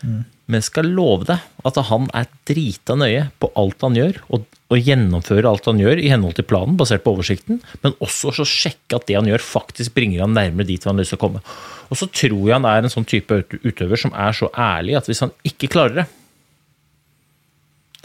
[0.00, 0.20] Mm.
[0.50, 4.88] Men skal love deg at han er drita nøye på alt han gjør, og, og
[4.88, 8.98] gjennomfører alt han gjør i henhold til planen, basert på oversikten, men også så sjekke
[8.98, 11.44] at det han gjør, faktisk bringer han nærmere dit han har lyst til å komme.
[11.90, 15.10] Og så tror jeg han er en sånn type utøver som er så ærlig at
[15.10, 16.08] hvis han ikke klarer det,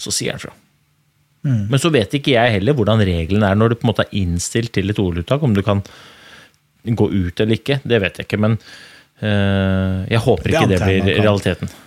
[0.02, 0.54] så sier han fra.
[1.46, 1.68] Mm.
[1.70, 4.18] Men så vet ikke jeg heller hvordan reglene er når du på en måte er
[4.18, 5.44] innstilt til et OL-uttak.
[5.46, 5.84] Om du kan
[6.86, 8.42] gå ut eller ikke, det vet jeg ikke.
[8.42, 11.74] Men øh, jeg håper ikke det, det blir realiteten.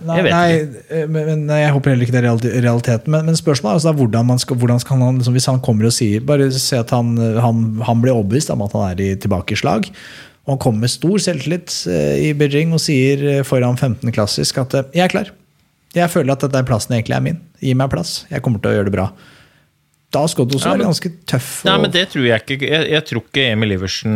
[0.00, 3.12] Nei, jeg, nei, eh, men, nei, jeg håper heller ikke det er realiteten.
[3.14, 5.86] Men, men spørsmålet er altså hvordan, man skal, hvordan skal han, liksom, hvis han kommer
[5.86, 9.12] og sier Bare se at han, han, han blir overbevist om at han er i
[9.20, 9.86] tilbakeslag.
[10.42, 14.74] Og han kommer med stor selvtillit eh, i Beijing og sier foran 15 klassisk at
[14.88, 15.30] jeg er klar.
[15.96, 17.38] Jeg føler at den plassen egentlig er min.
[17.62, 18.24] Gi meg plass.
[18.30, 19.08] Jeg kommer til å gjøre det bra.
[20.14, 21.50] Da skal du også ja, være ganske tøff.
[21.62, 21.70] Og...
[21.70, 22.58] Nei, men det tror jeg ikke.
[22.66, 24.14] Jeg, jeg, tror ikke Emil Iversen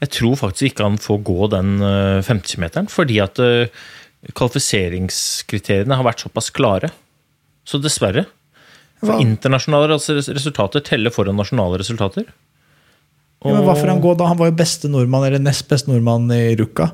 [0.00, 1.72] Jeg tror faktisk ikke han får gå den
[2.24, 3.88] 50-meteren, fordi at uh,
[4.36, 6.92] kvalifiseringskriteriene har vært såpass klare.
[7.68, 8.26] Så dessverre.
[9.00, 12.26] For internasjonale resultater teller foran nasjonale resultater.
[13.40, 14.28] Ja, men Hva får han gå da?
[14.28, 16.90] Han var jo beste nordmann, eller nest beste nordmann i Ruka.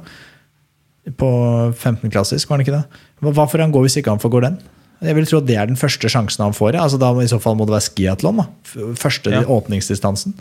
[1.14, 1.28] På
[1.70, 3.02] 15 klassisk, var han ikke det?
[3.22, 4.57] Hva får han gå hvis ikke han får gå den?
[5.04, 6.78] Jeg vil tro at det er den første sjansen han får.
[6.80, 8.42] Altså da I så fall må det være skiatlon.
[8.98, 9.44] Første ja.
[9.44, 10.34] åpningsdistansen.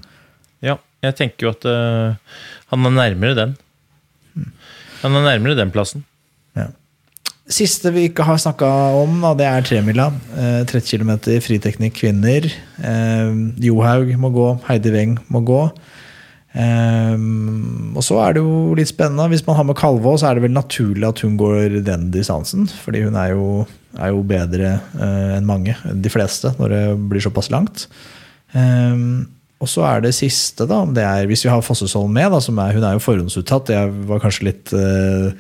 [0.63, 2.16] Ja, jeg tenker jo at uh,
[2.72, 3.55] han er nærmere den.
[5.03, 6.05] Han er nærmere den plassen.
[6.55, 6.70] Ja.
[7.51, 10.07] Siste vi ikke har snakka om, da, det er tremila.
[10.34, 11.11] Eh, 30 km
[11.45, 12.47] friteknikk kvinner.
[12.82, 13.36] Eh,
[13.68, 15.59] Johaug må gå, Heidi Weng må gå.
[16.56, 19.28] Um, og så er det jo litt spennende.
[19.34, 22.64] Hvis man har med Kalvå, så er det vel naturlig at hun går den distansen.
[22.84, 23.66] Fordi hun er jo,
[23.99, 27.89] er jo bedre uh, enn mange, de fleste, når det blir såpass langt.
[28.56, 29.26] Um,
[29.64, 32.76] Og så er det siste, da, det er, hvis vi har Fossesholm med, da, er,
[32.76, 33.72] hun er jo forhåndsuttatt.
[33.72, 35.32] Jeg var kanskje litt uh,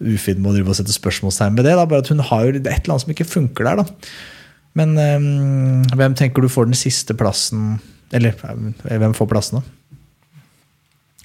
[0.00, 1.72] ufin med å drive og sette spørsmålstegn ved det.
[1.78, 3.80] Da, bare at hun har jo et eller annet som ikke funker der.
[3.80, 4.12] da.
[4.78, 7.78] Men um, hvem tenker du får den siste plassen?
[8.12, 9.64] Eller hvem får plassene?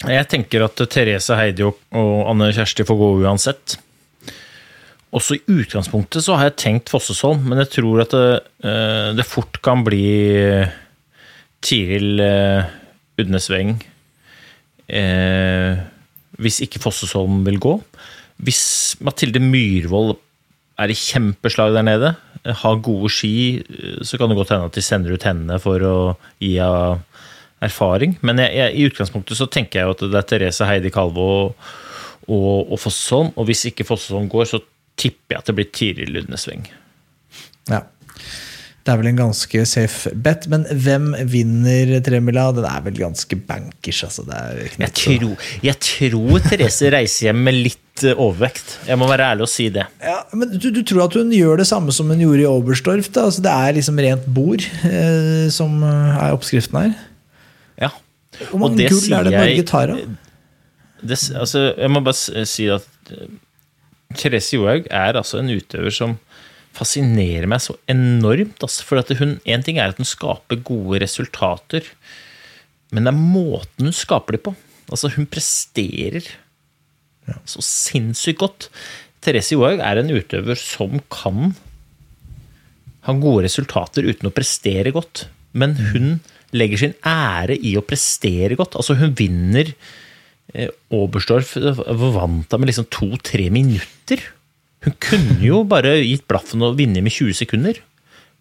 [0.06, 1.78] Jeg tenker at Therese Heidi og
[2.30, 3.78] Anne Kjersti får gå uansett.
[5.16, 8.28] Også i utgangspunktet så har jeg tenkt Fossesholm, men jeg tror at det,
[8.68, 10.04] eh, det fort kan bli
[11.64, 12.68] Tiril eh,
[13.18, 13.80] Udnesveng
[14.92, 15.80] eh,
[16.38, 17.74] hvis ikke Fossesholm vil gå.
[18.38, 20.20] Hvis Mathilde Myhrvold
[20.78, 22.14] er i kjempeslag der nede,
[22.46, 23.64] har gode ski,
[24.06, 25.98] så kan det godt hende at de sender ut henne for å
[26.38, 27.00] gi henne
[27.64, 28.18] erfaring.
[28.22, 31.28] Men jeg, jeg, i utgangspunktet så tenker jeg jo at det er Therese Heidi Kalve
[31.42, 31.70] og,
[32.28, 33.34] og, og Fossholm.
[33.36, 34.62] Og hvis ikke Fossholm går, så
[34.98, 36.68] tipper jeg at det blir Tiril Ludnesveng.
[37.72, 37.84] Ja.
[38.88, 42.46] Det er vel en ganske safe bet, men hvem vinner tremila?
[42.56, 44.00] Den er vel ganske bankers.
[44.08, 44.24] Altså.
[44.80, 48.78] jeg, tror, jeg tror Therese reiser hjem med litt eh, overvekt.
[48.88, 49.84] Jeg må være ærlig og si det.
[50.00, 53.12] Ja, men du, du, tror at hun gjør det samme som hun gjorde i Oberstdorf?
[53.12, 56.96] Altså, det er liksom rent bord eh, som er oppskriften her?
[58.50, 59.94] Hvor mange gull er det Norge tar?
[60.98, 63.36] Det, altså, jeg må bare si at eh,
[64.18, 66.16] Therese Johaug er altså en utøver som
[66.78, 68.62] fascinerer meg så enormt.
[68.62, 71.86] Altså, for at hun, En ting er at hun skaper gode resultater,
[72.94, 74.56] men det er måten hun skaper dem på.
[74.88, 76.24] Altså, hun presterer
[77.48, 78.70] så sinnssykt godt.
[79.24, 81.52] Therese Johaug er en utøver som kan
[83.08, 85.26] ha gode resultater uten å prestere godt.
[85.58, 86.20] Men hun
[86.58, 88.78] legger sin ære i å prestere godt.
[88.80, 89.74] Altså, hun vinner
[90.54, 94.24] eh, Oberstdorf vant hun med liksom to-tre minutter.
[94.86, 97.82] Hun kunne jo bare gitt blaffen og vinne med 20 sekunder.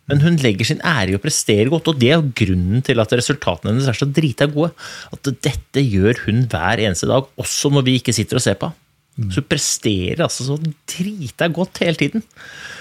[0.06, 3.14] Men hun legger sin ære i å prestere godt, og det er grunnen til at
[3.18, 4.70] resultatene hennes er så drita gode.
[5.14, 8.70] At dette gjør hun hver eneste dag, også når vi ikke sitter og ser på.
[9.16, 10.58] Så hun presterer altså så
[10.92, 12.24] drita godt hele tiden.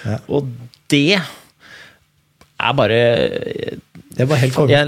[0.04, 0.20] Ja.
[0.28, 0.50] Og
[0.92, 3.00] det er bare
[4.16, 4.84] Det var helt konge.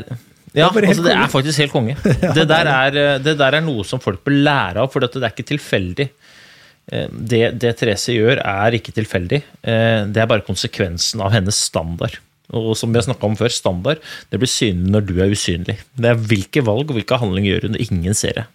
[0.58, 1.98] Ja, det er, altså, det er faktisk helt konge.
[2.38, 5.32] Det der er, det der er noe som folk bør lære av, for det er
[5.32, 6.10] ikke tilfeldig.
[6.92, 9.42] Eh, det, det, Therese gjør, er ikke tilfeldig.
[9.62, 12.20] Eh, det er bare konsekvensen av hennes standard.
[12.56, 15.82] Og som vi har om før, standard det blir synlig når du er usynlig.
[16.00, 18.46] Det er hvilke valg og hvilke handlinger gjør hun når ingen ser det.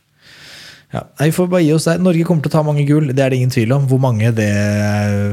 [0.93, 2.01] Ja, vi får bare gi oss der.
[2.05, 3.87] Norge kommer til å ta mange gull, det er det ingen tvil om.
[3.89, 4.49] Hvor mange, det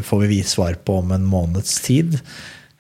[0.07, 2.19] får vi vise svar på om en måneds tid.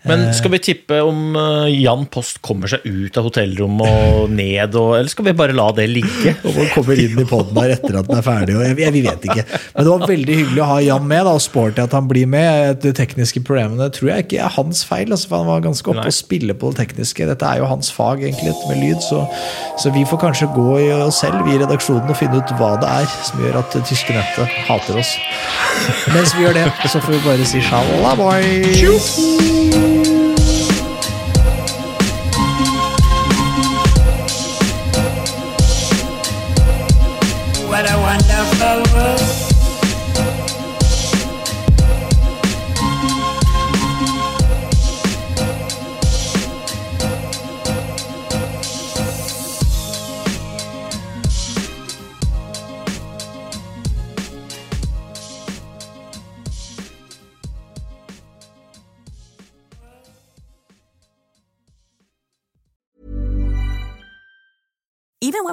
[0.07, 0.33] Men eh.
[0.33, 4.93] skal vi tippe om eh, Jan Post kommer seg ut av hotellrommet og ned, og,
[4.95, 6.35] eller skal vi bare la det ligge?
[6.47, 8.55] Om han kommer inn i poden her etter at den er ferdig.
[8.55, 9.43] og jeg, Vi vet ikke.
[9.49, 12.29] Men det var veldig hyggelig å ha Jan med, da, og sporty at han blir
[12.31, 12.79] med.
[12.85, 16.07] De tekniske problemene tror jeg ikke er hans feil, altså, for han var ganske oppe
[16.07, 17.27] og spille på det tekniske.
[17.27, 19.25] Dette er jo hans fag, egentlig, med lyd, så,
[19.81, 22.75] så, vi får kanskje gå i oss selv, vi i redaksjonen, og finne ut hva
[22.79, 25.11] det er som gjør at det tyske nettet hater oss.
[26.15, 28.15] Mens vi gjør det, så får vi bare si shalala,
[29.49, 29.98] Thank Even